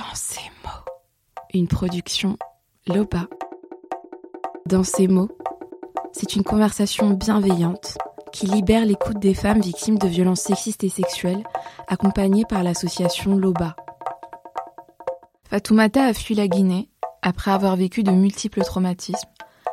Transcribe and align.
Dans 0.00 0.14
ces 0.14 0.40
mots. 0.64 0.92
Une 1.52 1.68
production 1.68 2.38
Loba. 2.86 3.26
Dans 4.64 4.82
ces 4.82 5.06
mots, 5.08 5.28
c'est 6.12 6.36
une 6.36 6.42
conversation 6.42 7.10
bienveillante 7.10 7.98
qui 8.32 8.46
libère 8.46 8.86
l'écoute 8.86 9.18
des 9.18 9.34
femmes 9.34 9.60
victimes 9.60 9.98
de 9.98 10.08
violences 10.08 10.40
sexistes 10.40 10.84
et 10.84 10.88
sexuelles, 10.88 11.44
accompagnées 11.86 12.46
par 12.48 12.62
l'association 12.62 13.36
Loba. 13.36 13.76
Fatoumata 15.50 16.04
a 16.04 16.14
fui 16.14 16.34
la 16.34 16.48
Guinée 16.48 16.88
après 17.20 17.50
avoir 17.50 17.76
vécu 17.76 18.02
de 18.02 18.10
multiples 18.10 18.62
traumatismes 18.62 19.28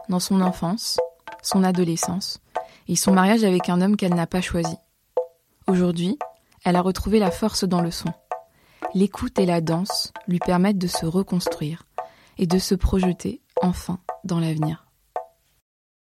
dans 0.10 0.20
son 0.20 0.42
enfance, 0.42 1.00
son 1.42 1.64
adolescence 1.64 2.42
et 2.90 2.98
son 2.98 3.14
mariage 3.14 3.46
avec 3.46 3.70
un 3.70 3.80
homme 3.80 3.96
qu'elle 3.96 4.16
n'a 4.16 4.28
pas 4.28 4.42
choisi. 4.42 4.76
Aujourd'hui, 5.68 6.20
elle 6.66 6.76
a 6.76 6.82
retrouvé 6.82 7.18
la 7.20 7.32
force 7.32 7.64
dans 7.64 7.82
le 7.82 7.92
son. 7.92 8.12
L'écoute 8.98 9.38
et 9.38 9.46
la 9.46 9.62
danse 9.62 10.12
lui 10.28 10.40
permettent 10.40 10.80
de 10.80 10.88
se 10.88 11.06
reconstruire 11.06 11.84
et 12.40 12.48
de 12.48 12.58
se 12.58 12.74
projeter 12.74 13.42
enfin 13.62 14.00
dans 14.24 14.40
l'avenir. 14.40 14.88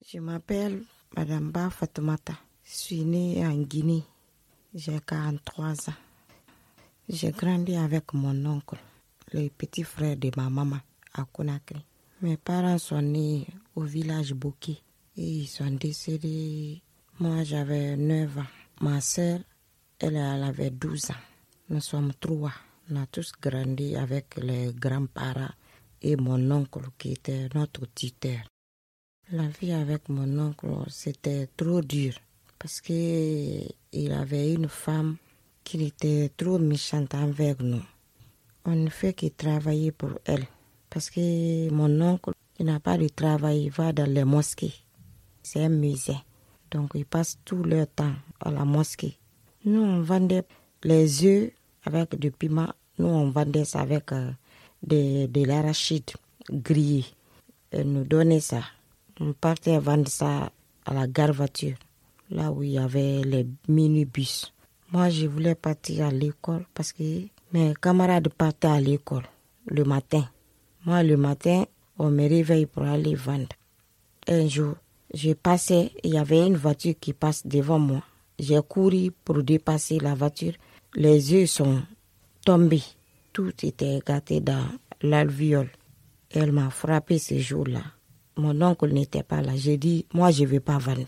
Je 0.07 0.21
m'appelle 0.21 0.85
Madame 1.17 1.51
Ba 1.51 1.71
Fatoumata. 1.71 2.35
Je 2.63 2.77
suis 2.77 3.05
née 3.05 3.45
en 3.45 3.57
Guinée. 3.63 4.05
J'ai 4.73 5.01
43 5.01 5.91
ans. 5.91 5.95
J'ai 7.09 7.33
grandi 7.33 7.75
avec 7.75 8.15
mon 8.15 8.47
oncle, 8.47 8.79
le 9.33 9.49
petit 9.49 9.83
frère 9.83 10.17
de 10.17 10.31
ma 10.37 10.49
maman, 10.49 10.79
à 11.15 11.25
Conakry. 11.25 11.85
Mes 12.23 12.37
parents 12.37 12.79
sont 12.79 13.03
nés 13.03 13.45
au 13.75 13.83
village 13.83 14.35
Boki 14.35 14.81
et 15.17 15.29
ils 15.29 15.49
sont 15.49 15.73
décédés. 15.73 16.81
Moi, 17.19 17.43
j'avais 17.43 17.97
9 17.97 18.39
ans. 18.39 18.43
Ma 18.83 19.01
sœur, 19.01 19.41
elle 19.99 20.17
avait 20.17 20.71
12 20.71 21.11
ans. 21.11 21.15
Nous 21.71 21.81
sommes 21.81 22.13
trois. 22.21 22.53
On 22.91 22.97
a 22.97 23.07
tous 23.07 23.33
grandi 23.39 23.97
avec 23.97 24.37
les 24.37 24.73
grands-parents 24.73 25.53
et 26.01 26.17
mon 26.17 26.51
oncle 26.51 26.81
qui 26.97 27.13
était 27.13 27.47
notre 27.55 27.87
tuteur. 27.95 28.41
La 29.31 29.47
vie 29.49 29.73
avec 29.73 30.09
mon 30.09 30.39
oncle, 30.39 30.69
c'était 30.89 31.49
trop 31.55 31.83
dur 31.83 32.15
parce 32.59 32.81
que 32.81 33.61
il 33.93 34.13
avait 34.13 34.55
une 34.55 34.69
femme 34.69 35.17
qui 35.65 35.85
était 35.85 36.31
trop 36.35 36.59
méchante 36.59 37.15
envers 37.15 37.63
nous. 37.63 37.85
On 38.65 38.75
ne 38.75 38.89
fait 38.89 39.13
que 39.13 39.27
travailler 39.27 39.93
pour 39.93 40.19
elle 40.25 40.47
parce 40.89 41.11
que 41.11 41.69
mon 41.71 42.01
oncle, 42.01 42.33
il 42.59 42.65
n'a 42.65 42.81
pas 42.81 42.97
de 42.97 43.09
travail, 43.09 43.65
il 43.65 43.71
va 43.71 43.93
dans 43.93 44.11
les 44.11 44.25
mosquées. 44.25 44.73
C'est 45.43 45.63
un 45.63 45.69
musée. 45.69 46.17
Donc, 46.71 46.93
il 46.95 47.05
passe 47.05 47.39
tout 47.45 47.63
le 47.63 47.87
temps 47.87 48.15
à 48.41 48.51
la 48.51 48.65
mosquée. 48.65 49.19
Nous, 49.67 49.83
on 49.83 50.01
vendait 50.01 50.45
les 50.85 51.25
œufs 51.27 51.53
avec 51.97 52.19
du 52.19 52.31
piment. 52.31 52.69
Nous, 52.99 53.07
on 53.07 53.31
vendait 53.31 53.65
ça 53.65 53.81
avec 53.81 54.13
euh, 54.13 54.31
de, 54.83 55.27
de 55.27 55.45
l'arachide 55.45 56.11
grillé. 56.51 57.05
Elle 57.71 57.93
nous 57.93 58.05
donnait 58.05 58.41
ça. 58.41 58.63
On 59.21 59.33
partait 59.33 59.79
vendre 59.79 60.09
ça 60.09 60.51
à 60.87 60.95
la 60.95 61.07
gare 61.07 61.33
voiture, 61.33 61.77
là 62.31 62.51
où 62.53 62.63
il 62.63 62.71
y 62.73 62.79
avait 62.79 63.23
les 63.23 63.47
minibus. 63.69 64.53
Moi, 64.93 65.11
je 65.11 65.27
voulais 65.27 65.55
partir 65.55 66.07
à 66.07 66.11
l'école 66.11 66.65
parce 66.73 66.93
que 66.93 67.23
mes 67.53 67.75
camarades 67.81 68.29
partaient 68.31 68.69
à 68.69 68.81
l'école 68.81 69.25
le 69.67 69.85
matin. 69.85 70.29
Moi, 70.87 71.03
le 71.03 71.17
matin, 71.17 71.65
on 71.99 72.11
me 72.11 72.29
réveille 72.29 72.67
pour 72.67 72.85
aller 72.85 73.15
vendre. 73.15 73.49
Un 74.27 74.47
jour, 74.49 74.75
je 75.13 75.33
passais, 75.33 75.91
il 76.05 76.13
y 76.15 76.19
avait 76.19 76.47
une 76.47 76.57
voiture 76.57 76.95
qui 77.01 77.13
passe 77.13 77.47
devant 77.47 77.79
moi. 77.79 78.03
J'ai 78.39 78.61
couru 78.67 79.11
pour 79.25 79.43
dépasser 79.43 79.99
la 79.99 80.15
voiture. 80.15 80.55
Les 81.01 81.33
yeux 81.33 81.47
sont 81.47 81.83
tombés. 82.45 82.83
Tout 83.33 83.53
était 83.63 84.01
gâté 84.05 84.41
dans 84.41 84.65
l'alvéole. 85.01 85.71
Elle 86.29 86.51
m'a 86.51 86.71
frappé 86.71 87.21
ce 87.21 87.39
jour-là. 87.39 87.83
Mon 88.37 88.61
oncle 88.63 88.93
n'était 88.93 89.23
pas 89.23 89.41
là. 89.41 89.53
J'ai 89.55 89.77
dit, 89.77 90.07
moi, 90.13 90.33
je 90.33 90.43
ne 90.43 90.49
vais 90.49 90.59
pas 90.59 90.79
vendre. 90.79 91.05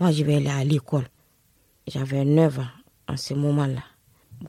Moi, 0.00 0.10
je 0.10 0.24
vais 0.24 0.34
aller 0.34 0.48
à 0.48 0.64
l'école. 0.64 1.06
J'avais 1.86 2.24
9 2.24 2.58
ans 2.58 2.66
en 3.06 3.16
ce 3.16 3.34
moment-là. 3.34 3.84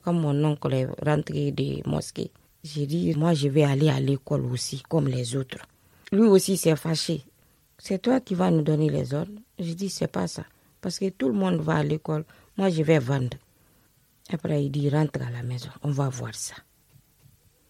Quand 0.02 0.12
mon 0.12 0.42
oncle 0.44 0.74
est 0.74 0.88
rentré 1.06 1.52
de 1.52 1.88
mosquée, 1.88 2.32
j'ai 2.64 2.86
dit, 2.86 3.14
moi, 3.14 3.32
je 3.32 3.46
vais 3.46 3.62
aller 3.62 3.90
à 3.90 4.00
l'école 4.00 4.44
aussi, 4.46 4.82
comme 4.88 5.06
les 5.06 5.36
autres. 5.36 5.58
Lui 6.10 6.22
aussi 6.22 6.56
s'est 6.56 6.74
fâché. 6.74 7.22
C'est 7.78 8.02
toi 8.02 8.18
qui 8.18 8.34
vas 8.34 8.50
nous 8.50 8.62
donner 8.62 8.90
les 8.90 9.14
ordres. 9.14 9.40
Je 9.56 9.72
dis, 9.72 9.88
c'est 9.88 10.08
pas 10.08 10.26
ça. 10.26 10.44
Parce 10.80 10.98
que 10.98 11.10
tout 11.10 11.28
le 11.28 11.34
monde 11.34 11.60
va 11.60 11.76
à 11.76 11.84
l'école. 11.84 12.24
Moi, 12.56 12.70
je 12.70 12.82
vais 12.82 12.98
vendre. 12.98 13.36
Après, 14.30 14.64
il 14.64 14.70
dit, 14.70 14.88
rentre 14.88 15.22
à 15.22 15.30
la 15.30 15.42
maison. 15.42 15.70
On 15.82 15.90
va 15.90 16.08
voir 16.08 16.34
ça. 16.34 16.54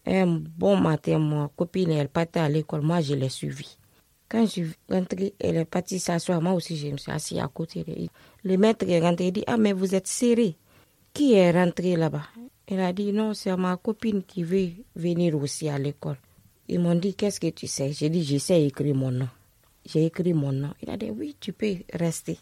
Un 0.07 0.27
bon 0.27 0.77
matin, 0.77 1.19
ma 1.19 1.51
copine, 1.57 1.91
elle 1.91 2.09
partait 2.09 2.41
à 2.41 2.49
l'école. 2.49 2.83
Moi, 2.83 3.01
je 3.01 3.15
l'ai 3.15 3.29
suivie. 3.29 3.79
Quand 4.29 4.45
je 4.47 4.51
suis 4.51 4.73
rentrée, 4.91 5.35
elle 5.39 5.57
est 5.57 5.65
partie 5.65 5.99
s'asseoir. 5.99 6.41
Moi 6.41 6.53
aussi, 6.53 6.77
je 6.77 6.89
me 6.89 6.97
suis 6.97 7.13
assise 7.13 7.39
à 7.39 7.49
côté. 7.49 8.11
Le 8.43 8.57
maître 8.57 8.87
est 8.89 9.01
rentré. 9.01 9.29
Il 9.29 9.33
dit, 9.33 9.45
ah, 9.47 9.57
mais 9.57 9.73
vous 9.73 9.95
êtes 9.95 10.07
serré. 10.07 10.57
Qui 11.13 11.35
est 11.35 11.51
rentré 11.53 11.97
là-bas? 11.97 12.25
Elle 12.67 12.81
a 12.81 12.93
dit, 12.93 13.13
non, 13.13 13.35
c'est 13.35 13.57
ma 13.57 13.77
copine 13.77 14.23
qui 14.23 14.43
veut 14.43 14.71
venir 14.97 15.37
aussi 15.37 15.69
à 15.69 15.79
l'école. 15.79 16.17
Ils 16.69 16.81
m'ont 16.81 16.95
dit, 16.95 17.15
qu'est-ce 17.15 17.39
que 17.39 17.51
tu 17.51 17.67
sais? 17.67 17.93
J'ai 17.93 18.09
dit, 18.09 18.25
je 18.25 18.39
sais 18.39 18.63
écrire 18.65 18.95
mon 18.95 19.11
nom. 19.11 19.29
J'ai 19.85 20.07
écrit 20.07 20.33
mon 20.33 20.53
nom. 20.53 20.73
Il 20.83 20.91
a 20.91 20.97
dit, 20.97 21.11
oui, 21.11 21.37
tu 21.39 21.53
peux 21.53 21.77
rester. 21.93 22.39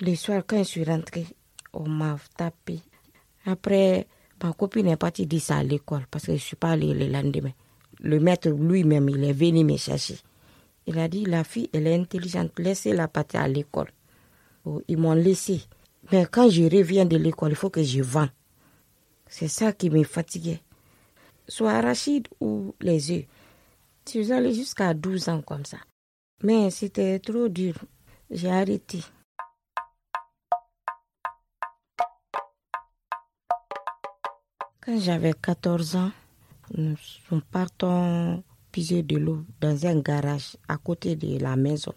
Le 0.00 0.14
soir, 0.14 0.42
quand 0.46 0.58
je 0.58 0.68
suis 0.68 0.84
rentrée, 0.84 1.26
on 1.72 1.88
m'a 1.88 2.16
tapé. 2.36 2.80
Après, 3.48 4.06
ma 4.42 4.52
copine 4.52 4.88
est 4.88 4.96
partie 4.98 5.26
dire 5.26 5.40
ça 5.40 5.56
à 5.56 5.62
l'école 5.62 6.06
parce 6.10 6.26
que 6.26 6.32
je 6.32 6.36
ne 6.36 6.38
suis 6.38 6.56
pas 6.56 6.72
allée 6.72 6.92
le 6.92 7.06
lendemain. 7.06 7.52
Le 8.00 8.20
maître 8.20 8.50
lui-même, 8.50 9.08
il 9.08 9.24
est 9.24 9.32
venu 9.32 9.64
me 9.64 9.78
chercher. 9.78 10.18
Il 10.86 10.98
a 10.98 11.08
dit, 11.08 11.24
la 11.24 11.44
fille, 11.44 11.70
elle 11.72 11.86
est 11.86 11.94
intelligente, 11.94 12.52
laissez-la 12.58 13.08
partir 13.08 13.40
à 13.40 13.48
l'école. 13.48 13.90
Oh, 14.66 14.82
ils 14.86 14.98
m'ont 14.98 15.14
laissé. 15.14 15.62
Mais 16.12 16.26
quand 16.30 16.50
je 16.50 16.64
reviens 16.64 17.06
de 17.06 17.16
l'école, 17.16 17.50
il 17.52 17.56
faut 17.56 17.70
que 17.70 17.82
je 17.82 18.02
vende. 18.02 18.28
C'est 19.26 19.48
ça 19.48 19.72
qui 19.72 19.88
me 19.88 20.04
fatiguait. 20.04 20.60
Soit 21.48 21.72
arachide 21.72 22.28
ou 22.40 22.74
les 22.82 23.10
œufs. 23.10 23.24
Je 24.06 24.10
suis 24.10 24.32
allée 24.32 24.52
jusqu'à 24.52 24.92
12 24.92 25.30
ans 25.30 25.40
comme 25.40 25.64
ça. 25.64 25.78
Mais 26.42 26.68
c'était 26.70 27.18
trop 27.18 27.48
dur. 27.48 27.74
J'ai 28.30 28.50
arrêté. 28.50 29.00
Quand 34.88 34.98
j'avais 34.98 35.34
14 35.34 35.96
ans, 35.96 36.10
nous 36.78 36.96
partons 37.52 38.42
puiser 38.72 39.02
de 39.02 39.18
l'eau 39.18 39.44
dans 39.60 39.84
un 39.84 40.00
garage 40.00 40.56
à 40.66 40.78
côté 40.78 41.14
de 41.14 41.36
la 41.38 41.56
maison. 41.56 41.92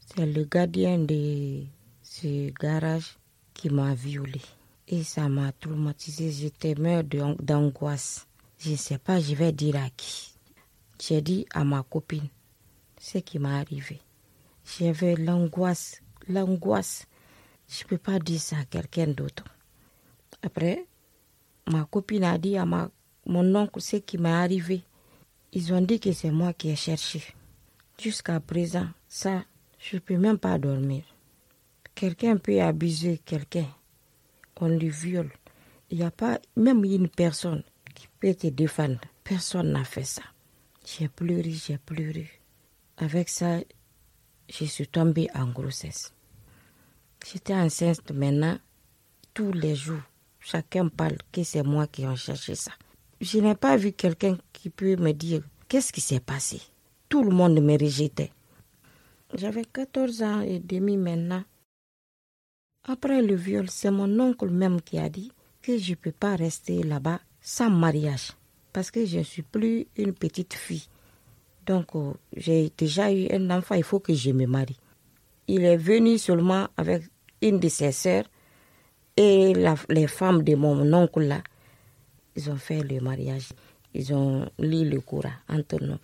C'est 0.00 0.26
le 0.26 0.42
gardien 0.42 0.98
de 0.98 1.62
ce 2.02 2.50
garage 2.60 3.16
qui 3.54 3.70
m'a 3.70 3.94
violée. 3.94 4.40
Et 4.88 5.04
ça 5.04 5.28
m'a 5.28 5.52
traumatisé. 5.52 6.32
J'étais 6.32 6.74
mort 6.74 7.04
d'angoisse. 7.38 8.26
Je 8.58 8.72
ne 8.72 8.76
sais 8.76 8.98
pas, 8.98 9.20
je 9.20 9.36
vais 9.36 9.52
dire 9.52 9.76
à 9.76 9.88
qui. 9.96 10.34
J'ai 11.00 11.22
dit 11.22 11.46
à 11.54 11.62
ma 11.62 11.84
copine 11.84 12.26
ce 12.98 13.18
qui 13.18 13.38
m'est 13.38 13.50
arrivé. 13.50 14.00
J'avais 14.80 15.14
l'angoisse, 15.14 16.02
l'angoisse. 16.28 17.06
Je 17.68 17.84
ne 17.84 17.88
peux 17.88 17.98
pas 17.98 18.18
dire 18.18 18.40
ça 18.40 18.56
à 18.56 18.64
quelqu'un 18.64 19.06
d'autre. 19.06 19.44
Après, 20.42 20.86
ma 21.70 21.84
copine 21.84 22.24
a 22.24 22.38
dit 22.38 22.56
à 22.56 22.64
ma, 22.66 22.90
mon 23.26 23.54
oncle 23.54 23.80
ce 23.80 23.96
qui 23.96 24.18
m'est 24.18 24.30
arrivé. 24.30 24.82
Ils 25.52 25.72
ont 25.72 25.80
dit 25.80 26.00
que 26.00 26.12
c'est 26.12 26.30
moi 26.30 26.52
qui 26.52 26.70
ai 26.70 26.76
cherché. 26.76 27.22
Jusqu'à 27.98 28.40
présent, 28.40 28.88
ça, 29.08 29.44
je 29.78 29.96
ne 29.96 30.00
peux 30.00 30.16
même 30.16 30.38
pas 30.38 30.58
dormir. 30.58 31.04
Quelqu'un 31.94 32.36
peut 32.36 32.60
abuser 32.60 33.18
quelqu'un. 33.24 33.66
On 34.56 34.68
le 34.68 34.88
viole. 34.88 35.30
Il 35.90 35.98
n'y 35.98 36.04
a 36.04 36.10
pas 36.10 36.38
même 36.56 36.84
une 36.84 37.08
personne 37.08 37.62
qui 37.94 38.06
peut 38.20 38.34
te 38.34 38.46
défendre. 38.46 39.00
Personne 39.24 39.72
n'a 39.72 39.84
fait 39.84 40.04
ça. 40.04 40.22
J'ai 40.86 41.08
pleuré, 41.08 41.50
j'ai 41.50 41.78
pleuré. 41.78 42.28
Avec 42.96 43.28
ça, 43.28 43.58
je 44.48 44.64
suis 44.64 44.86
tombée 44.86 45.28
en 45.34 45.48
grossesse. 45.48 46.12
J'étais 47.26 47.54
enceinte 47.54 48.10
maintenant 48.12 48.58
tous 49.34 49.52
les 49.52 49.74
jours. 49.74 50.02
Chacun 50.40 50.88
parle 50.88 51.18
que 51.30 51.42
c'est 51.44 51.62
moi 51.62 51.86
qui 51.86 52.02
ai 52.04 52.16
cherché 52.16 52.54
ça. 52.54 52.72
Je 53.20 53.38
n'ai 53.38 53.54
pas 53.54 53.76
vu 53.76 53.92
quelqu'un 53.92 54.38
qui 54.52 54.70
peut 54.70 54.96
me 54.96 55.12
dire 55.12 55.42
qu'est-ce 55.68 55.92
qui 55.92 56.00
s'est 56.00 56.20
passé? 56.20 56.60
Tout 57.08 57.22
le 57.22 57.30
monde 57.30 57.60
me 57.60 57.78
rejetait. 57.78 58.30
J'avais 59.34 59.64
14 59.64 60.22
ans 60.22 60.40
et 60.40 60.58
demi 60.58 60.96
maintenant. 60.96 61.44
Après 62.84 63.22
le 63.22 63.34
viol, 63.34 63.68
c'est 63.68 63.90
mon 63.90 64.18
oncle 64.18 64.48
même 64.48 64.80
qui 64.80 64.98
a 64.98 65.08
dit 65.08 65.30
que 65.60 65.76
je 65.76 65.90
ne 65.90 65.96
peux 65.96 66.12
pas 66.12 66.34
rester 66.36 66.82
là-bas 66.82 67.20
sans 67.40 67.70
mariage 67.70 68.32
parce 68.72 68.90
que 68.90 69.04
je 69.04 69.18
ne 69.18 69.22
suis 69.22 69.42
plus 69.42 69.86
une 69.96 70.12
petite 70.12 70.54
fille. 70.54 70.86
Donc, 71.66 71.94
euh, 71.94 72.12
j'ai 72.36 72.72
déjà 72.76 73.12
eu 73.12 73.28
un 73.30 73.50
enfant, 73.50 73.74
il 73.74 73.84
faut 73.84 74.00
que 74.00 74.14
je 74.14 74.30
me 74.30 74.46
marie. 74.46 74.78
Il 75.46 75.64
est 75.64 75.76
venu 75.76 76.18
seulement 76.18 76.68
avec 76.76 77.02
une 77.42 77.58
de 77.58 77.68
ses 77.68 77.92
sœurs 77.92 78.24
et 79.20 79.52
les 79.90 80.06
femmes 80.06 80.42
de 80.42 80.54
mon 80.54 80.90
oncle 80.94 81.20
là. 81.20 81.42
Ils 82.36 82.50
ont 82.50 82.56
fait 82.56 82.82
le 82.82 83.00
mariage. 83.00 83.50
Ils 83.92 84.14
ont 84.14 84.48
lu 84.58 84.88
le 84.88 85.00
Coran 85.00 85.32
entre 85.46 85.78
nous. 85.84 85.98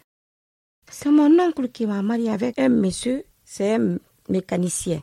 C'est 0.91 1.11
mon 1.11 1.31
oncle 1.41 1.69
qui 1.71 1.87
m'a 1.87 2.03
marié 2.03 2.31
avec 2.31 2.59
un 2.59 2.69
monsieur, 2.69 3.25
c'est 3.43 3.75
un 3.77 3.97
mécanicien. 4.29 5.03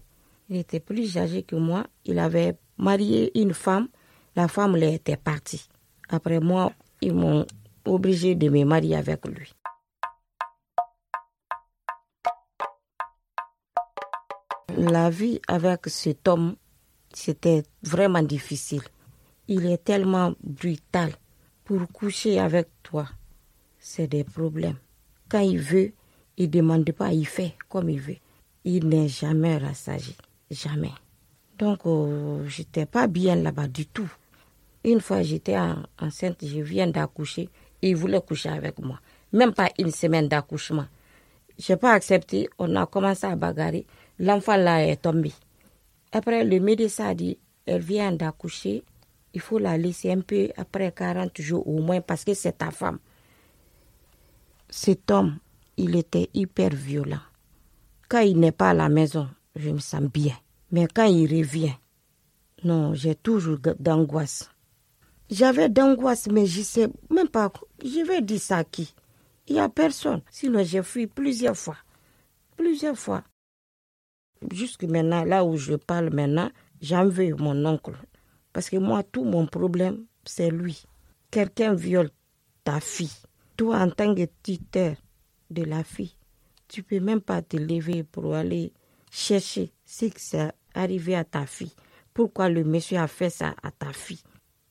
Il 0.49 0.57
était 0.57 0.79
plus 0.79 1.17
âgé 1.17 1.41
que 1.41 1.55
moi. 1.55 1.87
Il 2.05 2.19
avait 2.19 2.55
marié 2.77 3.31
une 3.39 3.53
femme. 3.53 3.87
La 4.35 4.47
femme 4.47 4.75
elle 4.75 4.93
était 4.93 5.17
partie. 5.17 5.67
Après 6.09 6.39
moi, 6.39 6.71
ils 7.01 7.13
m'ont 7.13 7.47
obligé 7.85 8.35
de 8.35 8.47
me 8.49 8.63
marier 8.63 8.95
avec 8.95 9.25
lui. 9.25 9.51
La 14.77 15.09
vie 15.09 15.39
avec 15.47 15.87
cet 15.87 16.27
homme, 16.27 16.55
c'était 17.15 17.63
vraiment 17.81 18.23
difficile. 18.23 18.81
Il 19.47 19.65
est 19.65 19.83
tellement 19.83 20.33
brutal. 20.43 21.11
Pour 21.63 21.87
coucher 21.91 22.39
avec 22.39 22.67
toi, 22.81 23.07
c'est 23.79 24.07
des 24.07 24.23
problèmes. 24.23 24.77
Quand 25.29 25.39
il 25.39 25.59
veut, 25.59 25.93
il 26.37 26.45
ne 26.45 26.51
demande 26.51 26.91
pas, 26.91 27.13
il 27.13 27.25
fait 27.25 27.55
comme 27.69 27.89
il 27.89 27.99
veut. 27.99 28.17
Il 28.65 28.87
n'est 28.87 29.07
jamais 29.07 29.57
rassagi. 29.57 30.15
Jamais. 30.51 30.91
Donc, 31.57 31.85
euh, 31.85 32.47
j'étais 32.47 32.85
pas 32.85 33.07
bien 33.07 33.35
là-bas 33.35 33.67
du 33.67 33.85
tout. 33.85 34.11
Une 34.83 34.99
fois, 34.99 35.21
j'étais 35.21 35.57
enceinte, 35.99 36.37
je 36.45 36.59
viens 36.59 36.87
d'accoucher. 36.87 37.49
Il 37.81 37.95
voulait 37.95 38.21
coucher 38.21 38.49
avec 38.49 38.79
moi. 38.79 38.99
Même 39.31 39.53
pas 39.53 39.69
une 39.77 39.91
semaine 39.91 40.27
d'accouchement. 40.27 40.85
Je 41.57 41.73
n'ai 41.73 41.77
pas 41.77 41.93
accepté. 41.93 42.49
On 42.57 42.75
a 42.75 42.85
commencé 42.85 43.25
à 43.25 43.35
bagarrer. 43.35 43.85
L'enfant 44.19 44.57
là 44.57 44.85
est 44.85 44.97
tombé. 45.01 45.31
Après, 46.15 46.43
le 46.43 46.59
médecin 46.59 47.07
a 47.07 47.15
dit, 47.15 47.39
elle 47.65 47.81
vient 47.81 48.11
d'accoucher. 48.11 48.83
Il 49.33 49.41
faut 49.41 49.57
la 49.57 49.79
laisser 49.79 50.11
un 50.11 50.21
peu 50.21 50.49
après 50.55 50.91
40 50.91 51.41
jours 51.41 51.67
au 51.67 51.81
moins 51.81 52.01
parce 52.01 52.23
que 52.23 52.35
c'est 52.35 52.59
ta 52.59 52.69
femme. 52.69 52.99
Cet 54.69 55.09
homme, 55.09 55.39
il 55.75 55.95
était 55.95 56.29
hyper 56.35 56.69
violent. 56.69 57.21
Quand 58.07 58.19
il 58.19 58.39
n'est 58.39 58.51
pas 58.51 58.69
à 58.69 58.73
la 58.75 58.89
maison, 58.89 59.27
je 59.55 59.71
me 59.71 59.79
sens 59.79 60.03
bien. 60.03 60.35
Mais 60.71 60.87
quand 60.87 61.05
il 61.05 61.27
revient, 61.35 61.73
non, 62.63 62.93
j'ai 62.93 63.15
toujours 63.15 63.57
d'angoisse. 63.79 64.51
J'avais 65.31 65.67
d'angoisse, 65.67 66.27
mais 66.27 66.45
je 66.45 66.61
sais 66.61 66.87
même 67.09 67.27
pas. 67.27 67.51
Je 67.83 68.05
vais 68.05 68.21
dire 68.21 68.39
ça 68.39 68.57
à 68.57 68.63
qui? 68.63 68.93
Il 69.47 69.55
n'y 69.55 69.59
a 69.59 69.67
personne. 69.67 70.21
Sinon, 70.29 70.63
j'ai 70.63 70.83
fui 70.83 71.07
plusieurs 71.07 71.57
fois. 71.57 71.77
Plusieurs 72.55 72.97
fois. 72.97 73.23
Jusque 74.51 74.83
maintenant, 74.83 75.23
là 75.23 75.43
où 75.43 75.57
je 75.57 75.75
parle 75.75 76.09
maintenant, 76.13 76.49
j'en 76.81 77.07
veux 77.07 77.35
mon 77.35 77.65
oncle. 77.65 77.93
Parce 78.51 78.69
que 78.69 78.77
moi, 78.77 79.03
tout 79.03 79.23
mon 79.23 79.45
problème, 79.45 80.05
c'est 80.25 80.49
lui. 80.49 80.83
Quelqu'un 81.31 81.73
viole 81.73 82.09
ta 82.63 82.79
fille. 82.79 83.11
Toi, 83.57 83.77
en 83.79 83.89
tant 83.89 84.13
que 84.15 84.27
tuteur 84.41 84.95
de 85.49 85.63
la 85.63 85.83
fille, 85.83 86.15
tu 86.67 86.83
peux 86.83 86.99
même 86.99 87.21
pas 87.21 87.41
te 87.41 87.57
lever 87.57 88.03
pour 88.03 88.33
aller 88.33 88.73
chercher 89.11 89.71
ce 89.85 90.05
qui 90.05 90.23
s'est 90.23 90.51
arrivé 90.73 91.15
à 91.15 91.23
ta 91.23 91.45
fille. 91.45 91.73
Pourquoi 92.13 92.49
le 92.49 92.63
monsieur 92.63 92.97
a 92.97 93.07
fait 93.07 93.29
ça 93.29 93.55
à 93.61 93.71
ta 93.71 93.93
fille? 93.93 94.23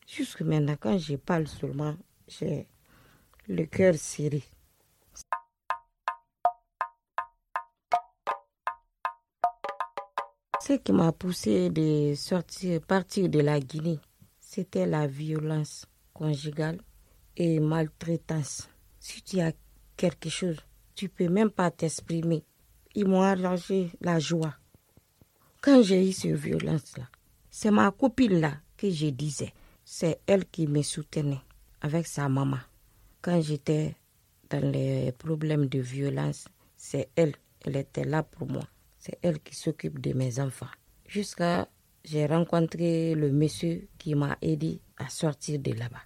Jusque 0.07 0.43
maintenant, 0.43 0.77
quand 0.79 0.99
je 0.99 1.17
parle 1.17 1.47
seulement, 1.47 1.97
j'ai 2.29 2.67
le 3.49 3.65
cœur 3.67 3.95
serré. 3.95 4.43
Ce 10.65 10.75
qui 10.75 10.93
m'a 10.93 11.11
poussé 11.11 11.71
de 11.71 12.15
sortir, 12.15 12.81
partir 12.83 13.29
de 13.29 13.41
la 13.41 13.59
Guinée, 13.59 13.99
c'était 14.39 14.87
la 14.87 15.09
violence 15.09 15.87
conjugale 16.15 16.79
et 17.37 17.59
maltraitance. 17.59 18.69
Si 19.01 19.23
tu 19.23 19.41
as 19.41 19.55
quelque 19.97 20.29
chose, 20.29 20.59
tu 20.95 21.09
peux 21.09 21.29
même 21.29 21.51
pas 21.51 21.73
t'exprimer. 21.73 22.45
Ils 22.95 23.09
m'ont 23.09 23.23
arrangé 23.23 23.91
la 24.01 24.21
joie. 24.21 24.55
Quand 25.61 25.83
j'ai 25.83 26.09
eu 26.09 26.13
cette 26.13 26.37
violence-là, 26.37 27.09
c'est 27.51 27.73
ma 27.73 27.91
copine-là 27.91 28.53
que 28.77 28.89
je 28.89 29.09
disais. 29.09 29.53
C'est 29.85 30.21
elle 30.29 30.45
qui 30.47 30.69
me 30.69 30.83
soutenait 30.83 31.43
avec 31.81 32.07
sa 32.07 32.29
maman. 32.29 32.61
Quand 33.21 33.41
j'étais 33.41 33.97
dans 34.49 34.65
les 34.71 35.11
problèmes 35.11 35.67
de 35.67 35.81
violence, 35.81 36.47
c'est 36.77 37.09
elle, 37.17 37.35
elle 37.63 37.79
était 37.79 38.05
là 38.05 38.23
pour 38.23 38.47
moi. 38.49 38.63
C'est 39.05 39.19
elle 39.23 39.41
qui 39.41 39.57
s'occupe 39.57 40.01
de 40.01 40.13
mes 40.13 40.39
enfants. 40.39 40.71
Jusqu'à 41.09 41.69
j'ai 42.05 42.25
rencontré 42.25 43.17
le 43.17 43.33
monsieur 43.33 43.89
qui 43.99 44.15
m'a 44.15 44.39
aidé 44.41 44.81
à 44.97 45.09
sortir 45.09 45.59
de 45.59 45.73
là-bas. 45.73 46.03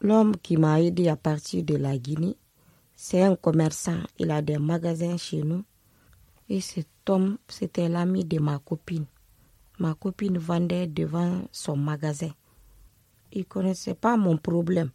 L'homme 0.00 0.36
qui 0.36 0.56
m'a 0.56 0.80
aidé 0.80 1.06
à 1.06 1.14
partir 1.14 1.62
de 1.62 1.76
la 1.76 1.96
Guinée, 1.96 2.36
c'est 2.96 3.22
un 3.22 3.36
commerçant. 3.36 4.00
Il 4.18 4.32
a 4.32 4.42
des 4.42 4.58
magasins 4.58 5.16
chez 5.16 5.44
nous. 5.44 5.62
Et 6.48 6.60
cet 6.60 6.88
homme, 7.08 7.38
c'était 7.46 7.88
l'ami 7.88 8.24
de 8.24 8.40
ma 8.40 8.58
copine. 8.58 9.06
Ma 9.78 9.94
copine 9.94 10.38
vendait 10.38 10.88
devant 10.88 11.42
son 11.52 11.76
magasin. 11.76 12.32
Il 13.30 13.38
ne 13.40 13.44
connaissait 13.44 13.94
pas 13.94 14.16
mon 14.16 14.38
problème. 14.38 14.90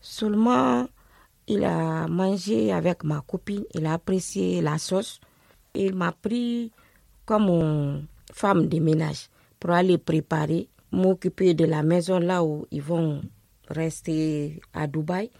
Seulement, 0.00 0.88
il 1.46 1.64
a 1.64 2.06
mangé 2.08 2.72
avec 2.72 3.04
ma 3.04 3.20
copine. 3.20 3.64
Il 3.74 3.86
a 3.86 3.94
apprécié 3.94 4.60
la 4.62 4.78
sauce. 4.78 5.20
Il 5.74 5.94
m'a 5.94 6.12
pris 6.12 6.72
comme 7.26 8.06
femme 8.32 8.66
de 8.68 8.78
ménage 8.78 9.28
pour 9.60 9.70
aller 9.70 9.98
préparer, 9.98 10.68
m'occuper 10.92 11.54
de 11.54 11.64
la 11.64 11.82
maison 11.82 12.18
là 12.18 12.42
où 12.44 12.66
ils 12.70 12.82
vont 12.82 13.20
rester 13.68 14.60
à 14.72 14.86
Dubaï. 14.86 15.30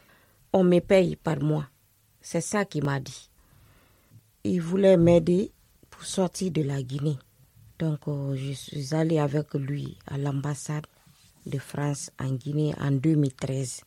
On 0.52 0.64
me 0.64 0.80
paye 0.80 1.16
par 1.16 1.40
mois. 1.42 1.66
C'est 2.20 2.40
ça 2.40 2.64
qu'il 2.64 2.84
m'a 2.84 3.00
dit. 3.00 3.28
Il 4.44 4.60
voulait 4.60 4.96
m'aider 4.96 5.52
pour 5.90 6.04
sortir 6.04 6.50
de 6.50 6.62
la 6.62 6.82
Guinée. 6.82 7.18
Donc, 7.78 8.06
euh, 8.08 8.36
je 8.36 8.52
suis 8.52 8.94
allée 8.94 9.18
avec 9.18 9.54
lui 9.54 9.98
à 10.06 10.16
l'ambassade 10.16 10.86
de 11.46 11.58
France 11.58 12.10
en 12.20 12.32
Guinée 12.32 12.74
en 12.80 12.92
2013. 12.92 13.82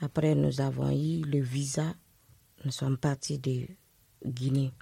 Après, 0.00 0.34
nous 0.34 0.60
avons 0.60 0.90
eu 0.90 1.22
le 1.22 1.40
visa. 1.40 1.94
Nous 2.64 2.70
sommes 2.70 2.96
partis 2.96 3.38
de 3.38 3.66
Guinée. 4.24 4.72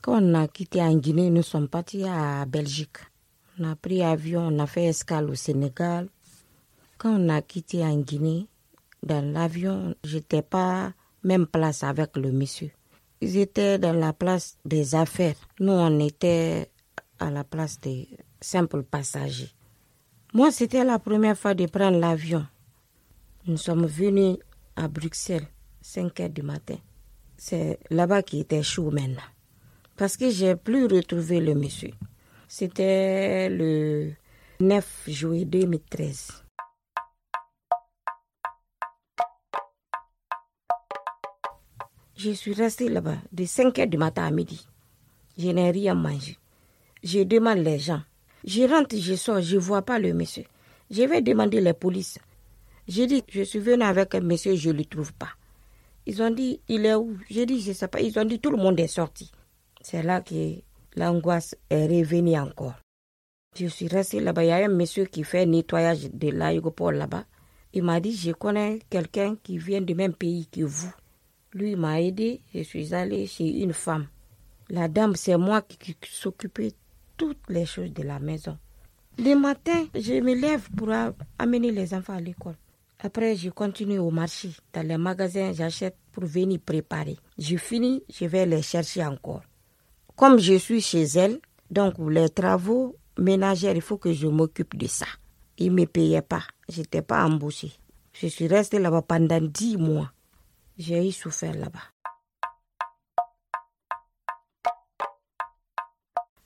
Quand 0.00 0.20
on 0.20 0.34
a 0.34 0.48
quitté 0.48 0.82
en 0.82 0.96
Guinée, 0.96 1.30
nous 1.30 1.42
sommes 1.42 1.68
partis 1.68 2.04
à 2.04 2.44
Belgique. 2.44 2.98
On 3.58 3.64
a 3.70 3.76
pris 3.76 4.02
avion, 4.02 4.48
on 4.48 4.58
a 4.58 4.66
fait 4.66 4.86
escale 4.86 5.30
au 5.30 5.34
Sénégal. 5.34 6.08
Quand 6.98 7.14
on 7.16 7.28
a 7.28 7.42
quitté 7.42 7.84
en 7.84 7.96
Guinée, 7.98 8.48
dans 9.02 9.24
l'avion, 9.32 9.94
j'étais 10.04 10.42
pas 10.42 10.92
même 11.22 11.46
place 11.46 11.84
avec 11.84 12.16
le 12.16 12.32
monsieur. 12.32 12.70
Ils 13.20 13.36
étaient 13.36 13.78
dans 13.78 13.92
la 13.92 14.12
place 14.12 14.56
des 14.64 14.94
affaires. 14.96 15.36
Nous, 15.60 15.72
on 15.72 16.00
était 16.00 16.70
à 17.20 17.30
la 17.30 17.44
place 17.44 17.80
des 17.80 18.08
simples 18.40 18.82
passagers. 18.82 19.52
Moi, 20.34 20.50
c'était 20.50 20.82
la 20.84 20.98
première 20.98 21.38
fois 21.38 21.54
de 21.54 21.66
prendre 21.66 21.98
l'avion. 21.98 22.44
Nous 23.44 23.56
sommes 23.56 23.86
venus 23.86 24.36
à 24.76 24.86
Bruxelles, 24.86 25.48
5 25.80 26.20
heures 26.20 26.30
du 26.30 26.42
matin. 26.42 26.76
C'est 27.36 27.80
là-bas 27.90 28.22
qui 28.22 28.38
était 28.38 28.62
chaud 28.62 28.92
maintenant. 28.92 29.20
Parce 29.96 30.16
que 30.16 30.30
j'ai 30.30 30.54
plus 30.54 30.86
retrouvé 30.86 31.40
le 31.40 31.56
monsieur. 31.56 31.90
C'était 32.46 33.48
le 33.48 34.12
9 34.60 35.04
juillet 35.08 35.44
2013. 35.44 36.44
Je 42.16 42.30
suis 42.30 42.54
restée 42.54 42.88
là-bas 42.88 43.16
de 43.32 43.44
5 43.44 43.76
heures 43.80 43.86
du 43.88 43.98
matin 43.98 44.24
à 44.24 44.30
midi. 44.30 44.68
Je 45.36 45.48
n'ai 45.48 45.72
rien 45.72 45.96
mangé. 45.96 46.38
Je 47.02 47.24
demande 47.24 47.58
les 47.58 47.80
gens. 47.80 48.02
Je 48.44 48.62
rentre, 48.62 48.96
je 48.96 49.14
sors, 49.16 49.40
je 49.40 49.56
ne 49.56 49.60
vois 49.60 49.82
pas 49.82 49.98
le 49.98 50.14
monsieur. 50.14 50.44
Je 50.92 51.02
vais 51.02 51.22
demander 51.22 51.60
les 51.60 51.72
polices. 51.72 52.18
J'ai 52.94 53.06
dit, 53.06 53.24
je 53.26 53.40
suis 53.40 53.58
venu 53.58 53.84
avec 53.84 54.14
un 54.14 54.20
monsieur, 54.20 54.54
je 54.54 54.68
ne 54.68 54.76
le 54.76 54.84
trouve 54.84 55.14
pas. 55.14 55.30
Ils 56.04 56.20
ont 56.20 56.28
dit, 56.30 56.60
il 56.68 56.84
est 56.84 56.94
où? 56.94 57.16
J'ai 57.30 57.46
dit, 57.46 57.58
je 57.62 57.70
ne 57.70 57.74
sais 57.74 57.88
pas. 57.88 58.02
Ils 58.02 58.18
ont 58.18 58.24
dit, 58.26 58.38
tout 58.38 58.50
le 58.50 58.58
monde 58.58 58.78
est 58.78 58.86
sorti. 58.86 59.32
C'est 59.80 60.02
là 60.02 60.20
que 60.20 60.56
l'angoisse 60.94 61.56
est 61.70 61.86
revenue 61.86 62.36
encore. 62.36 62.74
Je 63.58 63.66
suis 63.68 63.88
restée 63.88 64.20
là-bas. 64.20 64.44
Il 64.44 64.48
y 64.48 64.50
a 64.50 64.56
un 64.56 64.68
monsieur 64.68 65.06
qui 65.06 65.24
fait 65.24 65.46
nettoyage 65.46 66.10
de 66.12 66.28
l'aéroport 66.28 66.92
là-bas. 66.92 67.24
Il 67.72 67.82
m'a 67.82 67.98
dit, 67.98 68.12
je 68.14 68.32
connais 68.32 68.80
quelqu'un 68.90 69.36
qui 69.42 69.56
vient 69.56 69.80
du 69.80 69.94
même 69.94 70.12
pays 70.12 70.46
que 70.48 70.60
vous. 70.60 70.92
Lui 71.54 71.76
m'a 71.76 71.98
aidé. 71.98 72.42
Je 72.54 72.62
suis 72.62 72.92
allée 72.92 73.26
chez 73.26 73.62
une 73.62 73.72
femme. 73.72 74.06
La 74.68 74.88
dame, 74.88 75.16
c'est 75.16 75.38
moi 75.38 75.62
qui, 75.62 75.96
s'occupais 76.10 76.72
toutes 77.16 77.48
les 77.48 77.64
choses 77.64 77.94
de 77.94 78.02
la 78.02 78.18
maison. 78.18 78.58
Le 79.16 79.34
matin, 79.34 79.86
je 79.94 80.20
me 80.20 80.34
lève 80.34 80.68
pour 80.76 80.90
amener 81.38 81.70
les 81.70 81.94
enfants 81.94 82.16
à 82.16 82.20
l'école. 82.20 82.56
Après, 83.04 83.34
je 83.34 83.50
continue 83.50 83.98
au 83.98 84.12
marché. 84.12 84.50
Dans 84.72 84.86
les 84.86 84.96
magasins, 84.96 85.52
j'achète 85.52 85.96
pour 86.12 86.24
venir 86.24 86.60
préparer. 86.60 87.16
Je 87.36 87.56
finis, 87.56 88.04
je 88.08 88.26
vais 88.26 88.46
les 88.46 88.62
chercher 88.62 89.04
encore. 89.04 89.42
Comme 90.14 90.38
je 90.38 90.54
suis 90.54 90.80
chez 90.80 91.02
elle, 91.16 91.40
donc 91.68 91.94
les 91.98 92.28
travaux, 92.28 92.96
ménagère, 93.18 93.74
il 93.74 93.82
faut 93.82 93.98
que 93.98 94.12
je 94.12 94.28
m'occupe 94.28 94.76
de 94.76 94.86
ça. 94.86 95.06
Il 95.58 95.74
ne 95.74 95.80
me 95.80 95.86
payait 95.86 96.22
pas. 96.22 96.44
Je 96.68 96.78
n'étais 96.78 97.02
pas 97.02 97.24
embauchée. 97.24 97.72
Je 98.12 98.28
suis 98.28 98.46
restée 98.46 98.78
là-bas 98.78 99.02
pendant 99.02 99.40
dix 99.40 99.76
mois. 99.76 100.12
J'ai 100.78 101.04
eu 101.04 101.10
souffert 101.10 101.54
là-bas. 101.54 101.80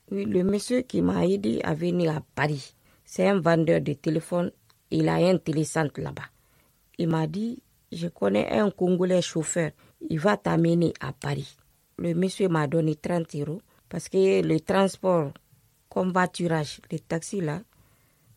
Oui, 0.09 0.25
le 0.25 0.43
monsieur 0.43 0.81
qui 0.81 1.03
m'a 1.03 1.27
aidé 1.27 1.61
à 1.63 1.75
venir 1.75 2.15
à 2.17 2.21
Paris, 2.33 2.73
c'est 3.05 3.27
un 3.27 3.39
vendeur 3.39 3.79
de 3.81 3.93
téléphone. 3.93 4.51
Il 4.89 5.07
a 5.07 5.15
un 5.15 5.37
télécentre 5.37 6.01
là-bas. 6.01 6.23
Il 6.97 7.09
m'a 7.09 7.27
dit, 7.27 7.61
je 7.91 8.07
connais 8.07 8.49
un 8.49 8.71
Congolais 8.71 9.21
chauffeur. 9.21 9.71
Il 10.09 10.19
va 10.19 10.37
t'amener 10.37 10.93
à 10.99 11.13
Paris. 11.13 11.57
Le 11.97 12.13
monsieur 12.13 12.49
m'a 12.49 12.67
donné 12.67 12.95
30 12.95 13.35
euros 13.35 13.61
parce 13.89 14.09
que 14.09 14.41
le 14.41 14.59
transport, 14.59 15.31
convoiturage, 15.89 16.81
les 16.91 16.99
taxis 16.99 17.41
là, 17.41 17.61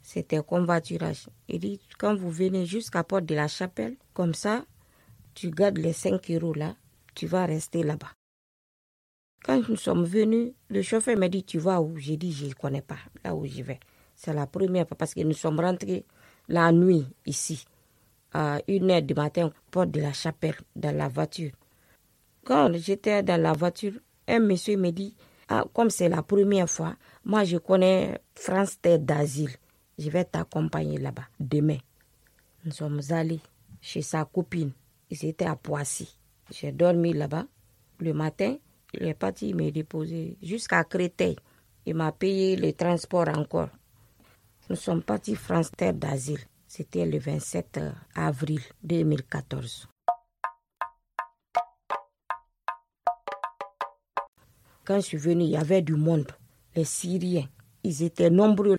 c'était 0.03 0.43
convoiturage. 0.43 1.29
Il 1.49 1.59
dit, 1.59 1.81
quand 1.99 2.15
vous 2.15 2.31
venez 2.31 2.67
jusqu'à 2.67 3.05
Porte 3.05 3.27
de 3.27 3.35
la 3.35 3.49
Chapelle, 3.49 3.97
comme 4.15 4.35
ça, 4.35 4.65
tu 5.35 5.51
gardes 5.51 5.79
les 5.79 5.93
5 5.93 6.31
euros 6.31 6.55
là, 6.55 6.75
tu 7.15 7.27
vas 7.27 7.47
rester 7.47 7.83
là-bas. 7.83 8.13
Quand 9.43 9.69
nous 9.69 9.77
sommes 9.77 10.05
venus, 10.05 10.53
le 10.69 10.83
chauffeur 10.83 11.17
m'a 11.17 11.29
dit, 11.29 11.45
tu 11.45 11.59
vas 11.59 11.81
où? 11.81 11.97
J'ai 11.97 12.17
dit, 12.17 12.33
je 12.33 12.47
ne 12.47 12.53
connais 12.53 12.83
pas 12.83 12.99
là 13.25 13.35
où 13.35 13.47
je 13.47 13.63
vais. 13.63 13.81
C'est 14.15 14.35
la 14.35 14.47
première 14.47 14.87
fois 14.87 14.97
parce 14.97 15.15
que 15.15 15.21
nous 15.21 15.33
sommes 15.33 15.61
rentrés 15.61 16.05
la 16.49 16.73
nuit 16.73 17.07
ici, 17.25 17.65
à 18.33 18.61
une 18.69 18.91
heure 18.91 19.03
du 19.03 19.15
matin, 19.15 19.51
porte 19.71 19.91
de 19.91 20.01
la 20.01 20.13
chapelle, 20.13 20.57
dans 20.77 20.97
la 20.97 21.09
voiture. 21.09 21.53
Quand 22.45 22.73
j'étais 22.75 23.23
dans 23.23 23.41
la 23.41 23.53
voiture, 23.53 23.95
un 24.27 24.41
monsieur 24.41 24.77
me 24.77 24.91
dit, 24.91 25.15
ah, 25.49 25.65
comme 25.75 25.91
c'est 25.91 26.09
la 26.09 26.23
première 26.23 26.71
fois, 26.71 26.95
moi 27.25 27.45
je 27.45 27.57
connais 27.59 28.21
France 28.35 28.81
Terre 28.81 29.01
d'Asile. 29.01 29.51
Je 29.99 30.09
vais 30.09 30.25
t'accompagner 30.25 30.99
là-bas 30.99 31.27
demain. 31.39 31.79
Nous 32.65 32.73
sommes 32.73 33.01
allés 33.11 33.41
chez 33.81 34.03
sa 34.03 34.25
copine. 34.25 34.73
Ils 35.11 35.25
étaient 35.27 35.47
à 35.47 35.57
Poissy. 35.57 36.17
J'ai 36.51 36.73
dormi 36.73 37.13
là-bas. 37.13 37.47
Le 37.99 38.13
matin, 38.13 38.57
il 38.95 39.07
est 39.07 39.15
parti 39.15 39.53
me 39.55 39.71
déposer 39.71 40.37
jusqu'à 40.43 40.85
Créteil. 40.85 41.37
Il 41.85 41.95
m'a 41.95 42.13
payé 42.13 42.57
le 42.57 42.73
transport 42.73 43.29
encore. 43.29 43.71
Nous 44.69 44.77
sommes 44.77 45.03
partis 45.03 45.35
France 45.35 45.71
Terre 45.77 45.95
d'Asile. 45.95 46.41
C'était 46.73 47.05
le 47.05 47.19
27 47.19 47.81
avril 48.15 48.61
2014. 48.85 49.89
Quand 54.85 54.95
je 54.95 55.01
suis 55.01 55.17
venu, 55.17 55.43
il 55.43 55.51
y 55.51 55.57
avait 55.57 55.83
du 55.83 55.97
monde. 55.97 56.29
Les 56.77 56.85
Syriens, 56.85 57.49
ils 57.83 58.05
étaient 58.05 58.31
nombreux. 58.31 58.77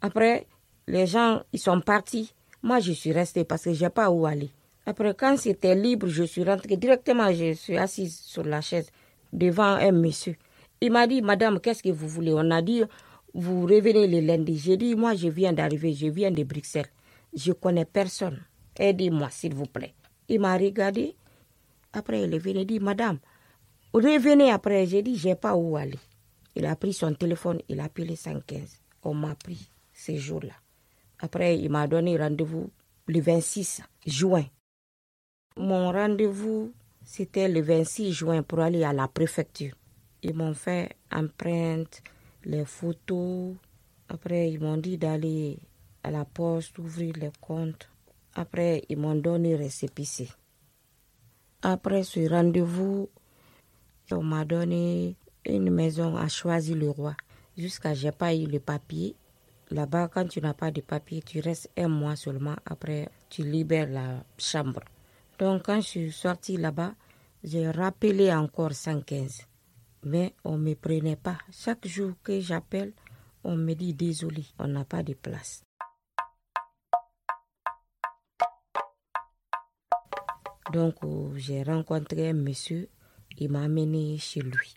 Après, 0.00 0.48
les 0.88 1.06
gens, 1.06 1.44
ils 1.52 1.60
sont 1.60 1.80
partis. 1.80 2.34
Moi, 2.64 2.80
je 2.80 2.90
suis 2.90 3.12
restée 3.12 3.44
parce 3.44 3.62
que 3.62 3.74
je 3.74 3.84
n'ai 3.84 3.90
pas 3.90 4.10
où 4.10 4.26
aller. 4.26 4.50
Après, 4.84 5.14
quand 5.14 5.36
c'était 5.38 5.76
libre, 5.76 6.08
je 6.08 6.24
suis 6.24 6.42
rentrée 6.42 6.76
directement, 6.76 7.32
je 7.32 7.52
suis 7.52 7.76
assise 7.76 8.18
sur 8.18 8.42
la 8.42 8.60
chaise 8.60 8.90
devant 9.32 9.76
un 9.76 9.92
monsieur. 9.92 10.34
Il 10.80 10.90
m'a 10.90 11.06
dit, 11.06 11.22
Madame, 11.22 11.60
qu'est-ce 11.60 11.84
que 11.84 11.90
vous 11.90 12.08
voulez? 12.08 12.32
On 12.34 12.50
a 12.50 12.60
dit, 12.60 12.82
vous 13.34 13.66
revenez 13.66 14.08
le 14.08 14.18
lundi. 14.18 14.58
J'ai 14.58 14.76
dit, 14.76 14.96
moi, 14.96 15.14
je 15.14 15.28
viens 15.28 15.52
d'arriver, 15.52 15.92
je 15.92 16.08
viens 16.08 16.32
de 16.32 16.42
Bruxelles. 16.42 16.90
Je 17.32 17.52
connais 17.52 17.84
personne. 17.84 18.40
Aidez-moi, 18.76 19.30
s'il 19.30 19.54
vous 19.54 19.66
plaît. 19.66 19.94
Il 20.28 20.40
m'a 20.40 20.56
regardé. 20.56 21.16
Après, 21.92 22.22
il 22.22 22.34
est 22.34 22.38
venu 22.38 22.64
dit, 22.64 22.80
Madame, 22.80 23.18
revenez 23.92 24.50
après. 24.50 24.86
J'ai 24.86 25.02
dit, 25.02 25.16
j'ai 25.16 25.34
pas 25.34 25.56
où 25.56 25.76
aller. 25.76 25.98
Il 26.54 26.66
a 26.66 26.76
pris 26.76 26.92
son 26.92 27.14
téléphone, 27.14 27.60
il 27.68 27.80
a 27.80 27.84
appelé 27.84 28.16
115. 28.16 28.80
On 29.04 29.14
m'a 29.14 29.34
pris 29.34 29.70
ces 29.92 30.16
jours-là. 30.16 30.54
Après, 31.20 31.58
il 31.58 31.70
m'a 31.70 31.86
donné 31.86 32.16
rendez-vous 32.16 32.70
le 33.06 33.20
26 33.20 33.82
juin. 34.06 34.44
Mon 35.56 35.90
rendez-vous 35.92 36.72
c'était 37.12 37.48
le 37.48 37.60
26 37.60 38.12
juin 38.12 38.42
pour 38.44 38.60
aller 38.60 38.84
à 38.84 38.92
la 38.92 39.08
préfecture. 39.08 39.74
Ils 40.22 40.34
m'ont 40.34 40.54
fait 40.54 40.96
empreinte, 41.10 42.02
les 42.44 42.64
photos. 42.64 43.56
Après, 44.08 44.52
ils 44.52 44.60
m'ont 44.60 44.76
dit 44.76 44.96
d'aller 44.96 45.58
à 46.02 46.10
la 46.10 46.24
poste, 46.24 46.78
ouvrir 46.78 47.14
les 47.16 47.32
comptes. 47.40 47.88
Après, 48.34 48.84
ils 48.88 48.98
m'ont 48.98 49.14
donné 49.14 49.56
récépissé. 49.56 50.28
Après 51.62 52.04
ce 52.04 52.28
rendez-vous, 52.28 53.10
on 54.10 54.22
m'a 54.22 54.44
donné 54.44 55.16
une 55.44 55.70
maison 55.70 56.16
à 56.16 56.28
choisir 56.28 56.76
le 56.76 56.90
roi. 56.90 57.16
Jusqu'à 57.56 57.94
j'ai 57.94 58.12
pas 58.12 58.34
eu 58.34 58.46
le 58.46 58.60
papier. 58.60 59.16
Là-bas, 59.70 60.08
quand 60.08 60.26
tu 60.26 60.40
n'as 60.40 60.54
pas 60.54 60.70
de 60.70 60.80
papier, 60.80 61.22
tu 61.22 61.40
restes 61.40 61.70
un 61.76 61.88
mois 61.88 62.16
seulement. 62.16 62.56
Après, 62.64 63.08
tu 63.28 63.42
libères 63.42 63.88
la 63.88 64.24
chambre. 64.38 64.80
Donc, 65.38 65.66
quand 65.66 65.80
je 65.80 65.86
suis 65.86 66.12
sortie 66.12 66.56
là-bas, 66.56 66.94
j'ai 67.44 67.70
rappelé 67.70 68.32
encore 68.32 68.72
115. 68.72 69.46
Mais 70.04 70.34
on 70.44 70.56
ne 70.58 70.70
me 70.70 70.74
prenait 70.74 71.16
pas. 71.16 71.38
Chaque 71.52 71.86
jour 71.86 72.12
que 72.22 72.40
j'appelle, 72.40 72.92
on 73.44 73.56
me 73.56 73.74
dit 73.74 73.94
désolé, 73.94 74.44
on 74.58 74.66
n'a 74.66 74.84
pas 74.84 75.02
de 75.02 75.14
place. 75.14 75.62
Donc, 80.72 80.94
euh, 81.04 81.30
j'ai 81.36 81.62
rencontré 81.62 82.28
un 82.30 82.34
monsieur, 82.34 82.88
il 83.38 83.50
m'a 83.50 83.62
amené 83.62 84.18
chez 84.18 84.40
lui. 84.40 84.74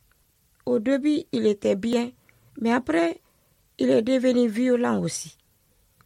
Au 0.66 0.80
début, 0.80 1.24
il 1.32 1.46
était 1.46 1.76
bien, 1.76 2.12
mais 2.60 2.72
après, 2.72 3.22
il 3.78 3.90
est 3.90 4.02
devenu 4.02 4.48
violent 4.48 5.02
aussi. 5.02 5.38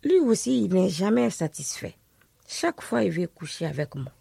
Lui 0.04 0.20
aussi, 0.20 0.64
il 0.64 0.74
n'est 0.74 0.90
jamais 0.90 1.30
satisfait. 1.30 1.96
Chaque 2.48 2.82
fois, 2.82 3.04
il 3.04 3.12
veut 3.12 3.28
coucher 3.28 3.66
avec 3.66 3.94
moi. 3.96 4.12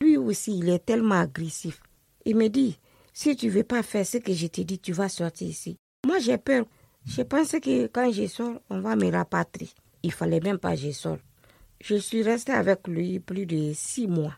Lui 0.00 0.16
aussi, 0.16 0.58
il 0.58 0.68
est 0.68 0.84
tellement 0.84 1.20
agressif. 1.20 1.80
Il 2.24 2.36
me 2.36 2.48
dit, 2.48 2.78
si 3.12 3.36
tu 3.36 3.48
veux 3.48 3.64
pas 3.64 3.82
faire 3.82 4.06
ce 4.06 4.18
que 4.18 4.32
je 4.32 4.46
te 4.48 4.60
dis, 4.60 4.78
tu 4.78 4.92
vas 4.92 5.08
sortir 5.08 5.48
ici. 5.48 5.76
Moi, 6.06 6.18
j'ai 6.18 6.38
peur. 6.38 6.66
Je 7.06 7.22
pense 7.22 7.52
que 7.52 7.86
quand 7.86 8.10
je 8.12 8.26
sors, 8.26 8.60
on 8.70 8.80
va 8.80 8.96
me 8.96 9.10
rapatrier. 9.10 9.70
Il 10.02 10.12
fallait 10.12 10.40
même 10.40 10.58
pas 10.58 10.72
que 10.74 10.82
je 10.82 10.90
sorte. 10.90 11.20
Je 11.80 11.96
suis 11.96 12.22
restée 12.22 12.52
avec 12.52 12.86
lui 12.88 13.20
plus 13.20 13.46
de 13.46 13.72
six 13.74 14.06
mois. 14.06 14.34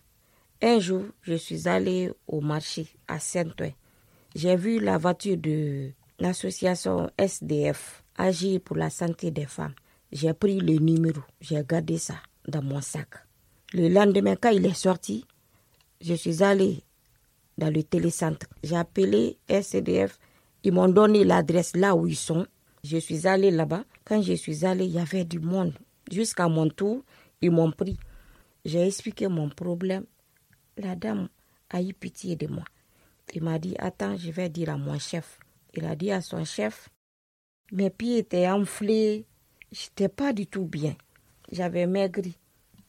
Un 0.63 0.81
jour, 0.81 1.05
je 1.23 1.35
suis 1.35 1.69
allée 1.69 2.11
au 2.27 2.41
marché 2.41 2.87
à 3.09 3.19
Saint-Ouen. 3.19 3.73
J'ai 4.35 4.57
vu 4.57 4.81
la 4.81 4.97
voiture 4.97 5.37
de 5.37 5.91
l'association 6.19 7.11
SDF, 7.19 8.03
Agir 8.17 8.61
pour 8.63 8.77
la 8.77 8.89
santé 8.89 9.31
des 9.31 9.45
femmes. 9.45 9.75
J'ai 10.11 10.33
pris 10.33 10.59
le 10.59 10.79
numéro, 10.79 11.21
j'ai 11.43 11.63
gardé 11.69 11.99
ça 11.99 12.15
dans 12.49 12.63
mon 12.63 12.81
sac. 12.81 13.09
Le 13.75 13.89
lendemain, 13.89 14.35
quand 14.41 14.49
il 14.49 14.65
est 14.65 14.73
sorti, 14.73 15.27
je 16.01 16.15
suis 16.15 16.43
allée 16.43 16.83
dans 17.59 17.73
le 17.73 17.83
télécentre. 17.83 18.47
J'ai 18.63 18.77
appelé 18.77 19.37
SDF. 19.49 20.19
Ils 20.65 20.73
m'ont 20.73 20.89
donné 20.89 21.25
l'adresse 21.25 21.77
là 21.77 21.95
où 21.95 22.07
ils 22.07 22.17
sont. 22.17 22.47
Je 22.83 22.97
suis 22.97 23.27
allée 23.27 23.51
là-bas. 23.51 23.85
Quand 24.07 24.23
je 24.23 24.33
suis 24.33 24.65
allée, 24.65 24.87
il 24.87 24.93
y 24.93 24.99
avait 24.99 25.25
du 25.25 25.39
monde. 25.39 25.75
Jusqu'à 26.11 26.49
mon 26.49 26.69
tour, 26.71 27.03
ils 27.43 27.51
m'ont 27.51 27.73
pris. 27.73 27.99
J'ai 28.65 28.87
expliqué 28.87 29.29
mon 29.29 29.51
problème. 29.51 30.05
La 30.77 30.95
dame 30.95 31.29
a 31.71 31.83
eu 31.83 31.95
pitié 31.95 32.37
de 32.37 32.47
moi. 32.47 32.65
Il 33.35 33.43
m'a 33.43 33.59
dit, 33.59 33.75
attends, 33.79 34.17
je 34.17 34.31
vais 34.31 34.49
dire 34.49 34.71
à 34.71 34.77
mon 34.77 34.99
chef. 34.99 35.39
Il 35.75 35.85
a 35.85 35.97
dit 35.97 36.13
à 36.13 36.21
son 36.21 36.45
chef, 36.45 36.89
mes 37.73 37.91
pieds 37.91 38.19
étaient 38.19 38.49
enflés. 38.49 39.27
J'étais 39.73 40.09
pas 40.09 40.33
du 40.33 40.47
tout 40.47 40.65
bien. 40.65 40.95
J'avais 41.51 41.87
maigri. 41.87 42.37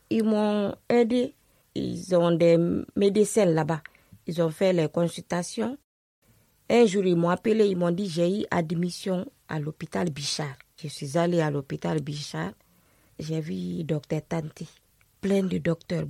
Ils 0.09 0.23
m'ont 0.23 0.75
aidé 0.87 1.33
ils 1.77 2.15
ont 2.15 2.31
des 2.31 2.57
médecins 2.95 3.45
là-bas. 3.45 3.81
Ils 4.25 4.41
ont 4.41 4.49
fait 4.49 4.73
les 4.73 4.89
consultations. 4.89 5.77
Un 6.69 6.85
jour, 6.87 7.05
ils 7.05 7.15
m'ont 7.15 7.29
appelé, 7.29 7.67
ils 7.67 7.77
m'ont 7.77 7.91
dit 7.91 8.09
j'ai 8.09 8.41
eu 8.41 8.45
admission 8.49 9.31
à 9.47 9.59
l'hôpital 9.59 10.09
Bichard. 10.09 10.57
Je 10.81 10.87
suis 10.87 11.17
allée 11.17 11.39
à 11.39 11.51
l'hôpital 11.51 12.01
Bichard. 12.01 12.53
J'ai 13.19 13.39
vu 13.41 13.83
docteur 13.83 14.21
Tanti, 14.27 14.67
plein 15.21 15.43
de 15.43 15.59
docteurs. 15.59 16.07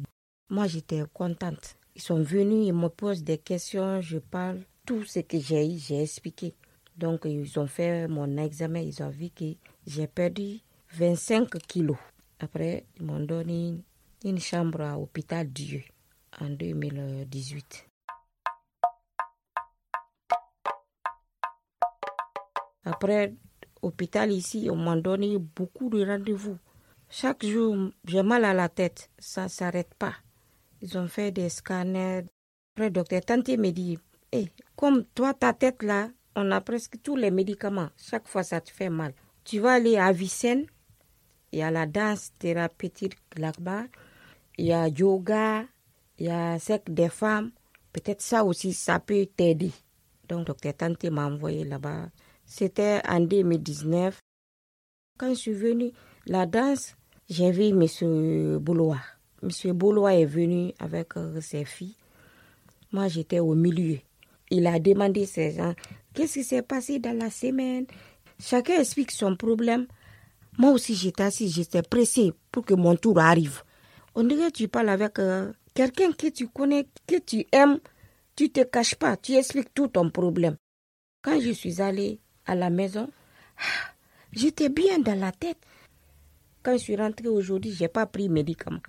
Moi, 0.49 0.65
j'étais 0.67 1.03
contente. 1.13 1.75
Ils 1.93 2.01
sont 2.01 2.21
venus, 2.21 2.67
ils 2.67 2.73
me 2.73 2.87
posent 2.87 3.23
des 3.23 3.37
questions, 3.37 3.99
je 3.99 4.17
parle. 4.17 4.61
Tout 4.85 5.03
ce 5.03 5.19
que 5.19 5.37
j'ai 5.39 5.67
eu, 5.67 5.77
j'ai 5.77 6.03
expliqué. 6.03 6.53
Donc, 6.95 7.25
ils 7.25 7.59
ont 7.59 7.67
fait 7.67 8.07
mon 8.07 8.37
examen, 8.37 8.79
ils 8.79 9.03
ont 9.03 9.09
vu 9.09 9.29
que 9.29 9.43
j'ai 9.85 10.07
perdu 10.07 10.61
25 10.93 11.49
kilos. 11.67 11.97
Après, 12.39 12.85
ils 12.97 13.05
m'ont 13.05 13.19
donné 13.19 13.75
une 14.23 14.39
chambre 14.39 14.81
à 14.81 14.93
l'hôpital 14.93 15.51
Dieu 15.51 15.83
en 16.39 16.49
2018. 16.49 17.89
Après, 22.85 23.33
hôpital 23.81 24.31
ici, 24.31 24.69
on 24.71 24.77
m'a 24.77 24.95
donné 24.95 25.37
beaucoup 25.37 25.89
de 25.89 26.05
rendez-vous. 26.05 26.57
Chaque 27.09 27.45
jour, 27.45 27.89
j'ai 28.05 28.23
mal 28.23 28.45
à 28.45 28.53
la 28.53 28.69
tête, 28.69 29.09
ça 29.19 29.43
ne 29.43 29.49
s'arrête 29.49 29.93
pas. 29.95 30.13
Ils 30.81 30.97
ont 30.97 31.07
fait 31.07 31.31
des 31.31 31.49
scanners. 31.49 32.25
Le 32.77 32.89
docteur 32.89 33.21
Tanti 33.21 33.57
me 33.57 33.71
dit, 33.71 33.97
hey, 34.31 34.51
comme 34.75 35.05
toi, 35.15 35.33
ta 35.33 35.53
tête 35.53 35.81
là, 35.83 36.09
on 36.35 36.51
a 36.51 36.61
presque 36.61 37.01
tous 37.01 37.15
les 37.15 37.31
médicaments. 37.31 37.89
Chaque 37.97 38.27
fois, 38.27 38.43
ça 38.43 38.61
te 38.61 38.69
fait 38.69 38.89
mal. 38.89 39.13
Tu 39.43 39.59
vas 39.59 39.73
aller 39.73 39.97
à 39.97 40.11
Vicenne, 40.11 40.67
il 41.51 41.59
y 41.59 41.61
a 41.63 41.71
la 41.71 41.85
danse 41.87 42.31
thérapeutique 42.37 43.17
là-bas, 43.35 43.85
il 44.57 44.65
y 44.65 44.73
a 44.73 44.87
yoga, 44.87 45.65
il 46.19 46.27
y 46.27 46.29
a 46.29 46.59
cercle 46.59 46.93
des 46.93 47.09
femmes. 47.09 47.51
Peut-être 47.91 48.21
ça 48.21 48.43
aussi, 48.43 48.73
ça 48.73 48.99
peut 48.99 49.25
t'aider. 49.25 49.71
Donc, 50.27 50.45
docteur 50.45 50.75
Tante 50.75 51.05
m'a 51.05 51.25
envoyé 51.25 51.63
là-bas. 51.63 52.09
C'était 52.45 53.01
en 53.07 53.21
2019. 53.21 54.19
Quand 55.17 55.29
je 55.29 55.39
suis 55.39 55.53
venue, 55.53 55.91
la 56.27 56.45
danse, 56.45 56.95
j'ai 57.29 57.51
vu 57.51 57.69
M. 57.69 58.59
Boulois. 58.59 58.99
M. 59.43 59.49
Boulois 59.73 60.15
est 60.15 60.25
venu 60.25 60.73
avec 60.79 61.15
euh, 61.17 61.39
ses 61.41 61.65
filles. 61.65 61.95
Moi, 62.91 63.07
j'étais 63.07 63.39
au 63.39 63.53
milieu. 63.53 63.99
Il 64.49 64.65
a 64.67 64.79
demandé 64.79 65.23
à 65.23 65.27
ces 65.27 65.51
gens 65.51 65.73
qu'est-ce 66.13 66.35
qui 66.35 66.43
s'est 66.43 66.61
passé 66.61 66.99
dans 66.99 67.17
la 67.17 67.29
semaine? 67.29 67.85
Chacun 68.39 68.79
explique 68.79 69.11
son 69.11 69.35
problème. 69.35 69.87
Moi 70.57 70.71
aussi, 70.71 70.95
j'étais 70.95 71.23
assis, 71.23 71.49
j'étais 71.49 71.81
pressée 71.83 72.33
pour 72.51 72.65
que 72.65 72.73
mon 72.73 72.95
tour 72.95 73.19
arrive. 73.19 73.61
On 74.15 74.23
dirait 74.23 74.47
que 74.51 74.57
tu 74.57 74.67
parles 74.67 74.89
avec 74.89 75.19
euh, 75.19 75.51
quelqu'un 75.73 76.11
que 76.11 76.27
tu 76.27 76.47
connais, 76.47 76.87
que 77.05 77.19
tu 77.19 77.45
aimes. 77.51 77.79
Tu 78.35 78.49
te 78.49 78.61
caches 78.63 78.95
pas, 78.95 79.17
tu 79.17 79.33
expliques 79.33 79.73
tout 79.73 79.87
ton 79.87 80.09
problème. 80.09 80.57
Quand 81.21 81.39
je 81.39 81.51
suis 81.51 81.81
allée 81.81 82.19
à 82.45 82.55
la 82.55 82.69
maison, 82.69 83.09
j'étais 84.31 84.69
bien 84.69 84.99
dans 84.99 85.19
la 85.19 85.31
tête. 85.31 85.57
Quand 86.63 86.73
je 86.73 86.77
suis 86.83 86.95
rentrée 86.95 87.27
aujourd'hui, 87.27 87.71
j'ai 87.73 87.87
pas 87.87 88.05
pris 88.05 88.29
médicament. 88.29 88.79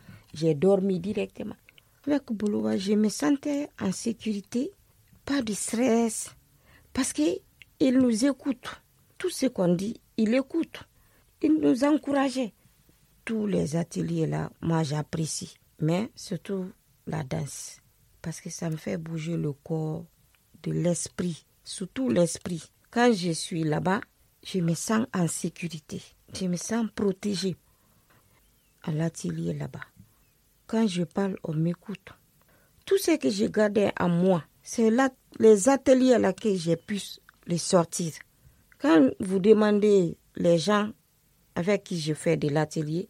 J'ai 0.40 0.54
dormi 0.54 1.00
directement. 1.00 1.56
Avec 2.06 2.30
Bouloua, 2.30 2.76
je 2.76 2.92
me 2.92 3.08
sentais 3.08 3.68
en 3.80 3.90
sécurité, 3.90 4.70
pas 5.24 5.42
de 5.42 5.52
stress, 5.52 6.30
parce 6.92 7.12
qu'il 7.12 7.40
nous 7.98 8.24
écoute. 8.24 8.68
Tout 9.18 9.30
ce 9.30 9.46
qu'on 9.46 9.74
dit, 9.74 10.00
il 10.16 10.32
écoute. 10.34 10.84
Il 11.42 11.54
nous 11.60 11.82
encourageait. 11.82 12.52
Tous 13.24 13.48
les 13.48 13.74
ateliers 13.74 14.28
là, 14.28 14.52
moi 14.60 14.84
j'apprécie, 14.84 15.58
mais 15.80 16.08
surtout 16.14 16.70
la 17.08 17.24
danse, 17.24 17.80
parce 18.22 18.40
que 18.40 18.48
ça 18.48 18.70
me 18.70 18.76
fait 18.76 18.96
bouger 18.96 19.36
le 19.36 19.52
corps, 19.52 20.04
de 20.62 20.70
l'esprit, 20.70 21.44
surtout 21.64 22.10
l'esprit. 22.10 22.70
Quand 22.92 23.12
je 23.12 23.32
suis 23.32 23.64
là-bas, 23.64 24.02
je 24.44 24.60
me 24.60 24.74
sens 24.74 25.04
en 25.12 25.26
sécurité, 25.26 26.00
je 26.32 26.46
me 26.46 26.56
sens 26.56 26.86
protégée 26.94 27.56
à 28.84 28.92
l'atelier 28.92 29.52
là-bas. 29.52 29.80
Quand 30.68 30.86
je 30.86 31.02
parle, 31.04 31.36
on 31.44 31.54
m'écoute. 31.54 32.10
Tout 32.84 32.98
ce 32.98 33.16
que 33.16 33.30
j'ai 33.30 33.50
gardé 33.50 33.90
à 33.96 34.06
moi, 34.06 34.44
c'est 34.62 34.90
les 35.38 35.68
ateliers 35.70 36.12
à 36.12 36.18
laquelle 36.18 36.56
j'ai 36.58 36.76
pu 36.76 37.00
les 37.46 37.56
sortir. 37.56 38.12
Quand 38.78 39.08
vous 39.18 39.38
demandez 39.38 40.18
les 40.36 40.58
gens 40.58 40.90
avec 41.54 41.84
qui 41.84 41.98
je 41.98 42.12
fais 42.12 42.36
de 42.36 42.50
l'atelier, 42.50 43.08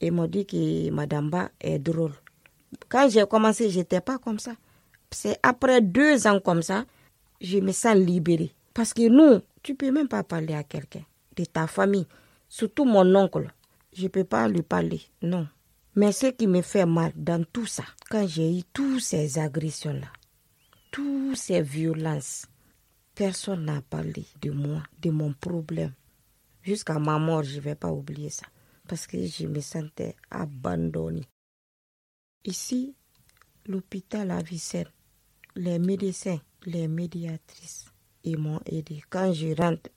ils 0.00 0.10
m'ont 0.10 0.26
dit 0.26 0.46
que 0.46 0.90
Madame 0.90 1.30
Ba 1.30 1.48
est 1.60 1.78
drôle. 1.78 2.12
Quand 2.88 3.08
j'ai 3.08 3.24
commencé, 3.24 3.70
j'étais 3.70 4.00
pas 4.00 4.18
comme 4.18 4.40
ça. 4.40 4.54
C'est 5.12 5.38
après 5.44 5.80
deux 5.80 6.26
ans 6.26 6.40
comme 6.40 6.62
ça, 6.62 6.86
je 7.40 7.58
me 7.58 7.70
sens 7.70 7.94
libérée. 7.94 8.52
Parce 8.74 8.92
que 8.92 9.08
nous, 9.08 9.40
tu 9.62 9.76
peux 9.76 9.92
même 9.92 10.08
pas 10.08 10.24
parler 10.24 10.54
à 10.54 10.64
quelqu'un 10.64 11.04
de 11.36 11.44
ta 11.44 11.68
famille, 11.68 12.06
surtout 12.48 12.84
mon 12.84 13.14
oncle. 13.14 13.48
Je 13.92 14.08
peux 14.08 14.24
pas 14.24 14.48
lui 14.48 14.62
parler, 14.62 15.02
non. 15.22 15.46
Mais 15.98 16.12
ce 16.12 16.26
qui 16.26 16.46
me 16.46 16.60
fait 16.60 16.84
mal 16.84 17.10
dans 17.16 17.42
tout 17.42 17.64
ça, 17.64 17.84
quand 18.10 18.26
j'ai 18.26 18.58
eu 18.58 18.62
toutes 18.70 19.00
ces 19.00 19.38
agressions-là, 19.38 20.12
toutes 20.90 21.36
ces 21.36 21.62
violences, 21.62 22.44
personne 23.14 23.64
n'a 23.64 23.80
parlé 23.80 24.26
de 24.42 24.50
moi, 24.50 24.82
de 25.00 25.08
mon 25.10 25.32
problème. 25.32 25.94
Jusqu'à 26.62 26.98
ma 26.98 27.18
mort, 27.18 27.44
je 27.44 27.56
ne 27.56 27.60
vais 27.62 27.74
pas 27.74 27.90
oublier 27.90 28.28
ça. 28.28 28.44
Parce 28.86 29.06
que 29.06 29.24
je 29.26 29.46
me 29.46 29.60
sentais 29.60 30.14
abandonnée. 30.30 31.24
Ici, 32.44 32.94
l'hôpital 33.66 34.30
à 34.32 34.42
Vicenne, 34.42 34.90
les 35.54 35.78
médecins, 35.78 36.40
les 36.66 36.88
médiatrices, 36.88 37.86
ils 38.22 38.36
m'ont 38.36 38.60
aidé. 38.66 39.02
Quand 39.08 39.32
je 39.32 39.54
rentre 39.56 39.88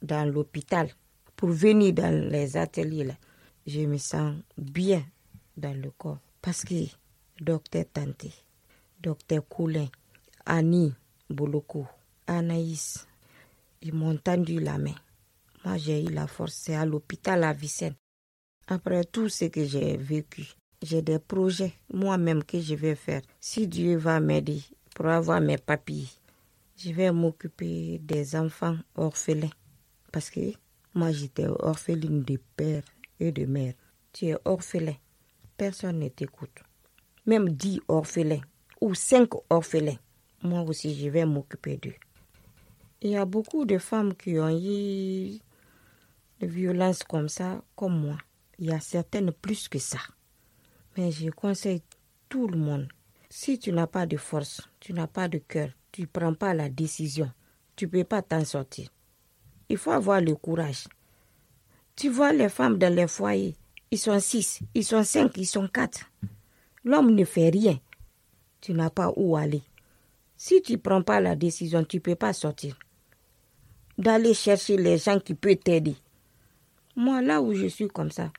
dans 0.00 0.24
l'hôpital 0.24 0.88
pour 1.36 1.50
venir 1.50 1.92
dans 1.92 2.30
les 2.30 2.56
ateliers, 2.56 3.04
là, 3.04 3.14
je 3.66 3.80
me 3.80 3.98
sens 3.98 4.36
bien 4.56 5.04
dans 5.56 5.76
le 5.76 5.90
corps. 5.90 6.18
Parce 6.40 6.64
que 6.64 6.74
docteur 7.40 7.84
Tante, 7.92 8.26
docteur 9.00 9.46
Coulin, 9.48 9.88
Annie 10.46 10.92
Boloko, 11.30 11.86
Anaïs, 12.26 13.06
ils 13.82 13.94
m'ont 13.94 14.16
tendu 14.16 14.60
la 14.60 14.78
main. 14.78 14.94
Moi, 15.64 15.78
j'ai 15.78 16.04
eu 16.04 16.08
la 16.08 16.26
force. 16.26 16.54
C'est 16.54 16.74
à 16.74 16.84
l'hôpital 16.84 17.44
à 17.44 17.52
Vicenne. 17.52 17.94
Après 18.66 19.04
tout 19.04 19.28
ce 19.28 19.46
que 19.46 19.64
j'ai 19.64 19.96
vécu, 19.96 20.46
j'ai 20.82 21.02
des 21.02 21.18
projets 21.18 21.72
moi-même 21.92 22.44
que 22.44 22.60
je 22.60 22.74
vais 22.74 22.94
faire. 22.94 23.22
Si 23.40 23.66
Dieu 23.66 23.96
va 23.96 24.20
m'aider 24.20 24.62
pour 24.94 25.06
avoir 25.06 25.40
mes 25.40 25.58
papiers, 25.58 26.08
je 26.76 26.90
vais 26.92 27.12
m'occuper 27.12 27.98
des 28.02 28.36
enfants 28.36 28.76
orphelins. 28.94 29.50
Parce 30.12 30.30
que 30.30 30.52
moi, 30.94 31.12
j'étais 31.12 31.46
orpheline 31.46 32.22
de 32.22 32.38
père 32.56 32.82
et 33.20 33.32
de 33.32 33.46
mère. 33.46 33.74
Tu 34.12 34.26
es 34.26 34.36
orphelin 34.44 34.94
personne 35.56 35.98
ne 35.98 36.08
t'écoute. 36.08 36.62
Même 37.26 37.48
dix 37.50 37.80
orphelins 37.88 38.42
ou 38.80 38.94
cinq 38.94 39.30
orphelins, 39.50 39.98
moi 40.42 40.62
aussi 40.62 40.94
je 40.94 41.08
vais 41.08 41.24
m'occuper 41.24 41.76
d'eux. 41.76 41.94
Il 43.00 43.10
y 43.10 43.16
a 43.16 43.24
beaucoup 43.24 43.64
de 43.64 43.78
femmes 43.78 44.14
qui 44.14 44.38
ont 44.38 44.48
eu 44.48 45.38
des 46.40 46.46
violences 46.46 47.02
comme 47.02 47.28
ça, 47.28 47.62
comme 47.76 48.00
moi. 48.00 48.18
Il 48.58 48.66
y 48.66 48.72
a 48.72 48.80
certaines 48.80 49.32
plus 49.32 49.68
que 49.68 49.78
ça. 49.78 49.98
Mais 50.96 51.10
je 51.10 51.28
conseille 51.30 51.82
tout 52.28 52.48
le 52.48 52.56
monde. 52.56 52.88
Si 53.28 53.58
tu 53.58 53.72
n'as 53.72 53.86
pas 53.86 54.06
de 54.06 54.16
force, 54.16 54.62
tu 54.80 54.92
n'as 54.92 55.06
pas 55.06 55.28
de 55.28 55.38
cœur, 55.38 55.68
tu 55.92 56.02
ne 56.02 56.06
prends 56.06 56.34
pas 56.34 56.54
la 56.54 56.68
décision, 56.68 57.30
tu 57.76 57.86
ne 57.86 57.90
peux 57.90 58.04
pas 58.04 58.22
t'en 58.22 58.44
sortir. 58.44 58.88
Il 59.68 59.76
faut 59.76 59.90
avoir 59.90 60.20
le 60.20 60.34
courage. 60.34 60.84
Tu 61.96 62.08
vois 62.08 62.32
les 62.32 62.48
femmes 62.48 62.78
dans 62.78 62.94
les 62.94 63.06
foyers, 63.08 63.56
ils 63.94 63.98
sont 63.98 64.18
six, 64.18 64.58
ils 64.74 64.84
sont 64.84 65.04
cinq, 65.04 65.36
ils 65.36 65.46
sont 65.46 65.68
quatre. 65.68 66.10
L'homme 66.82 67.14
ne 67.14 67.24
fait 67.24 67.50
rien. 67.50 67.78
Tu 68.60 68.74
n'as 68.74 68.90
pas 68.90 69.12
où 69.14 69.36
aller. 69.36 69.62
Si 70.36 70.60
tu 70.62 70.72
ne 70.72 70.78
prends 70.78 71.02
pas 71.02 71.20
la 71.20 71.36
décision, 71.36 71.84
tu 71.84 71.98
ne 71.98 72.00
peux 72.00 72.16
pas 72.16 72.32
sortir. 72.32 72.76
D'aller 73.96 74.34
chercher 74.34 74.76
les 74.78 74.98
gens 74.98 75.20
qui 75.20 75.34
peuvent 75.34 75.54
t'aider. 75.58 75.94
Moi, 76.96 77.22
là 77.22 77.40
où 77.40 77.54
je 77.54 77.68
suis 77.68 77.86
comme 77.86 78.10
ça, 78.10 78.32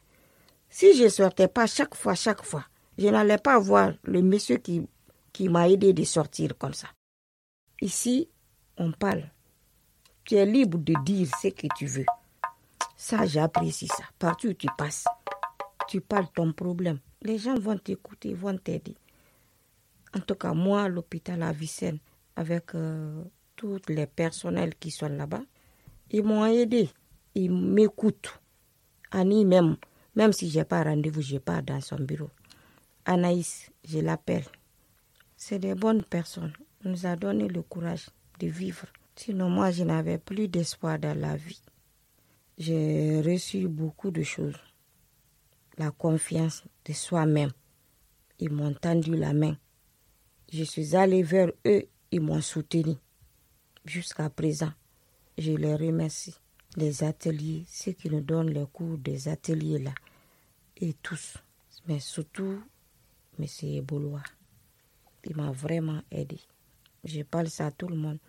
si 0.70 0.94
je 0.94 1.06
ne 1.06 1.10
sortais 1.10 1.48
pas 1.48 1.68
chaque 1.68 1.96
fois, 1.96 2.16
chaque 2.16 2.44
fois, 2.44 2.66
je 2.98 3.08
n'allais 3.08 3.38
pas 3.38 3.58
voir 3.58 3.94
le 4.04 4.22
monsieur 4.22 4.58
qui, 4.58 4.86
qui 5.32 5.48
m'a 5.48 5.70
aidé 5.70 5.94
de 5.94 6.04
sortir 6.04 6.58
comme 6.58 6.74
ça. 6.74 6.90
Ici, 7.80 8.28
on 8.76 8.92
parle. 8.92 9.30
Tu 10.26 10.36
es 10.36 10.46
libre 10.46 10.80
de 10.80 10.96
dire 11.06 11.30
ce 11.42 11.48
que 11.48 11.68
tu 11.78 11.86
veux. 11.86 12.06
Ça, 12.98 13.26
j'apprécie 13.26 13.88
ça. 13.88 14.04
Partout 14.20 14.50
où 14.50 14.54
tu 14.54 14.68
passes 14.78 15.06
tu 15.88 16.02
parles 16.02 16.28
ton 16.34 16.54
problème. 16.54 17.00
Les 17.22 17.38
gens 17.38 17.56
vont 17.60 17.78
t'écouter, 17.78 18.34
vont 18.34 18.58
t'aider. 18.58 18.96
En 20.16 20.20
tout 20.20 20.36
cas, 20.36 20.54
moi, 20.54 20.88
l'hôpital 20.88 21.44
à 21.44 21.52
Vicenne, 21.52 22.00
avec 22.36 22.76
euh, 22.76 23.24
tous 23.56 23.82
les 23.90 24.08
personnels 24.08 24.76
qui 24.76 24.92
sont 24.92 25.10
là-bas, 25.10 25.42
ils 26.12 26.24
m'ont 26.24 26.46
aidé. 26.46 26.90
Ils 27.34 27.52
m'écoutent. 27.52 28.40
Annie 29.12 29.46
même, 29.46 29.78
même 30.16 30.34
si 30.34 30.50
je 30.50 30.60
n'ai 30.60 30.66
pas 30.66 30.84
rendez-vous, 30.84 31.22
je 31.22 31.38
pars 31.38 31.64
dans 31.64 31.82
son 31.82 31.98
bureau. 31.98 32.30
Anaïs, 33.06 33.70
je 33.84 34.00
l'appelle. 34.00 34.46
C'est 35.38 35.60
des 35.60 35.76
bonnes 35.76 36.04
personnes. 36.04 36.54
On 36.84 36.90
nous 36.90 37.06
a 37.06 37.16
donné 37.16 37.48
le 37.48 37.62
courage 37.62 38.10
de 38.40 38.48
vivre. 38.48 38.88
Sinon, 39.16 39.50
moi, 39.50 39.72
je 39.72 39.84
n'avais 39.84 40.18
plus 40.18 40.48
d'espoir 40.48 41.00
dans 41.00 41.18
la 41.18 41.36
vie. 41.36 41.62
J'ai 42.58 43.22
reçu 43.22 43.68
beaucoup 43.68 44.12
de 44.12 44.24
choses 44.24 44.56
la 45.78 45.92
confiance 45.92 46.64
de 46.86 46.94
soi-même. 46.94 47.52
Ils 48.40 48.52
m'ont 48.52 48.74
tendu 48.74 49.16
la 49.16 49.34
main. 49.34 49.58
Je 50.52 50.64
suis 50.64 50.96
allée 50.96 51.24
vers 51.24 51.52
eux, 51.66 51.84
ils 52.12 52.22
m'ont 52.22 52.42
soutenu. 52.42 52.96
Jusqu'à 53.86 54.30
présent, 54.30 54.72
je 55.38 55.52
les 55.52 55.76
remercie. 55.76 56.36
Les 56.76 57.04
ateliers, 57.04 57.64
ceux 57.68 57.94
qui 57.94 58.10
nous 58.10 58.22
donnent 58.22 58.50
les 58.52 58.66
cours 58.72 58.98
des 58.98 59.28
ateliers 59.30 59.80
là, 59.80 59.94
et 60.78 60.94
tous, 60.94 61.38
mais 61.88 62.00
surtout 62.00 62.62
M. 63.40 63.46
Boulois. 63.82 64.24
Il 65.24 65.36
m'a 65.36 65.52
vraiment 65.52 66.02
aidé. 66.12 66.40
Je 67.04 67.22
parle 67.22 67.50
ça 67.50 67.68
à 67.68 67.72
tout 67.72 67.88
le 67.88 67.96
monde. 67.96 68.20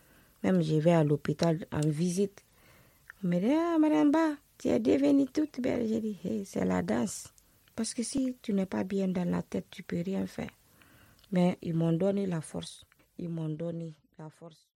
Même 0.42 0.62
je 0.62 0.76
vais 0.76 0.92
à 0.92 1.02
l'hôpital 1.02 1.66
en 1.72 1.80
visite. 1.80 2.44
On 3.24 3.28
me 3.28 3.40
dit, 3.40 3.52
ah, 3.52 3.78
Madame 3.80 4.10
Ba, 4.12 4.36
tu 4.58 4.68
es 4.68 4.78
devenue 4.78 5.26
toute 5.26 5.60
belle. 5.60 5.88
Je 5.88 5.98
dis, 5.98 6.44
c'est 6.44 6.64
la 6.64 6.82
danse. 6.82 7.32
Parce 7.76 7.92
que 7.92 8.02
si 8.02 8.38
tu 8.40 8.54
n'es 8.54 8.64
pas 8.64 8.84
bien 8.84 9.06
dans 9.06 9.28
la 9.28 9.42
tête, 9.42 9.66
tu 9.70 9.82
peux 9.82 10.00
rien 10.00 10.26
faire. 10.26 10.48
Mais 11.30 11.58
ils 11.60 11.74
m'ont 11.74 11.92
donné 11.92 12.26
la 12.26 12.40
force. 12.40 12.84
Ils 13.18 13.28
m'ont 13.28 13.50
donné 13.50 13.94
la 14.18 14.30
force. 14.30 14.66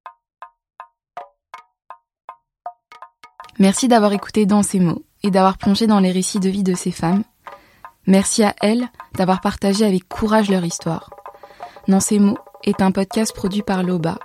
Merci 3.58 3.88
d'avoir 3.88 4.12
écouté 4.12 4.44
Dans 4.44 4.62
ces 4.62 4.80
mots 4.80 5.02
et 5.22 5.30
d'avoir 5.30 5.56
plongé 5.56 5.86
dans 5.86 6.00
les 6.00 6.12
récits 6.12 6.40
de 6.40 6.50
vie 6.50 6.62
de 6.62 6.74
ces 6.74 6.92
femmes. 6.92 7.24
Merci 8.06 8.42
à 8.42 8.54
elles 8.60 8.86
d'avoir 9.14 9.40
partagé 9.40 9.84
avec 9.86 10.06
courage 10.06 10.50
leur 10.50 10.64
histoire. 10.64 11.10
Dans 11.88 12.00
ces 12.00 12.18
mots 12.18 12.38
est 12.64 12.82
un 12.82 12.92
podcast 12.92 13.34
produit 13.34 13.62
par 13.62 13.82
Loba, 13.82 14.18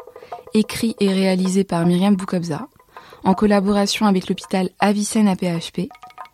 écrit 0.54 0.96
et 1.00 1.12
réalisé 1.14 1.64
par 1.64 1.86
Myriam 1.86 2.16
Boukobza, 2.16 2.68
en 3.24 3.34
collaboration 3.34 4.06
avec 4.06 4.28
l'hôpital 4.28 4.70
Avicenne 4.80 5.28
à 5.28 5.36
PHP, 5.36 5.90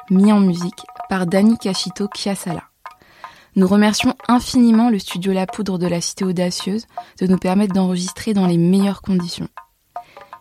mis 0.10 0.32
en 0.32 0.40
musique 0.40 0.84
par 1.12 1.26
Dani 1.26 1.58
Kashito 1.58 2.08
Kiasala. 2.08 2.64
Nous 3.58 3.68
remercions 3.68 4.16
infiniment 4.30 4.90
le 4.90 4.98
studio 4.98 5.34
La 5.34 5.46
Poudre 5.46 5.78
de 5.78 5.86
la 5.86 6.00
Cité 6.00 6.24
Audacieuse 6.24 6.88
de 7.20 7.28
nous 7.28 7.38
permettre 7.38 7.74
d'enregistrer 7.74 8.34
dans 8.34 8.48
les 8.48 8.58
meilleures 8.58 9.02
conditions. 9.02 9.50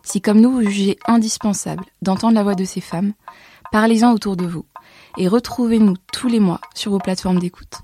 Si 0.01 0.21
comme 0.21 0.39
nous 0.39 0.49
vous 0.49 0.61
jugez 0.61 0.97
indispensable 1.07 1.83
d'entendre 2.01 2.35
la 2.35 2.43
voix 2.43 2.55
de 2.55 2.63
ces 2.63 2.79
femmes, 2.79 3.11
parlez-en 3.73 4.13
autour 4.13 4.37
de 4.37 4.45
vous 4.45 4.63
et 5.17 5.27
retrouvez-nous 5.27 5.95
tous 6.13 6.29
les 6.29 6.39
mois 6.39 6.61
sur 6.73 6.91
vos 6.91 6.99
plateformes 6.99 7.39
d'écoute. 7.39 7.81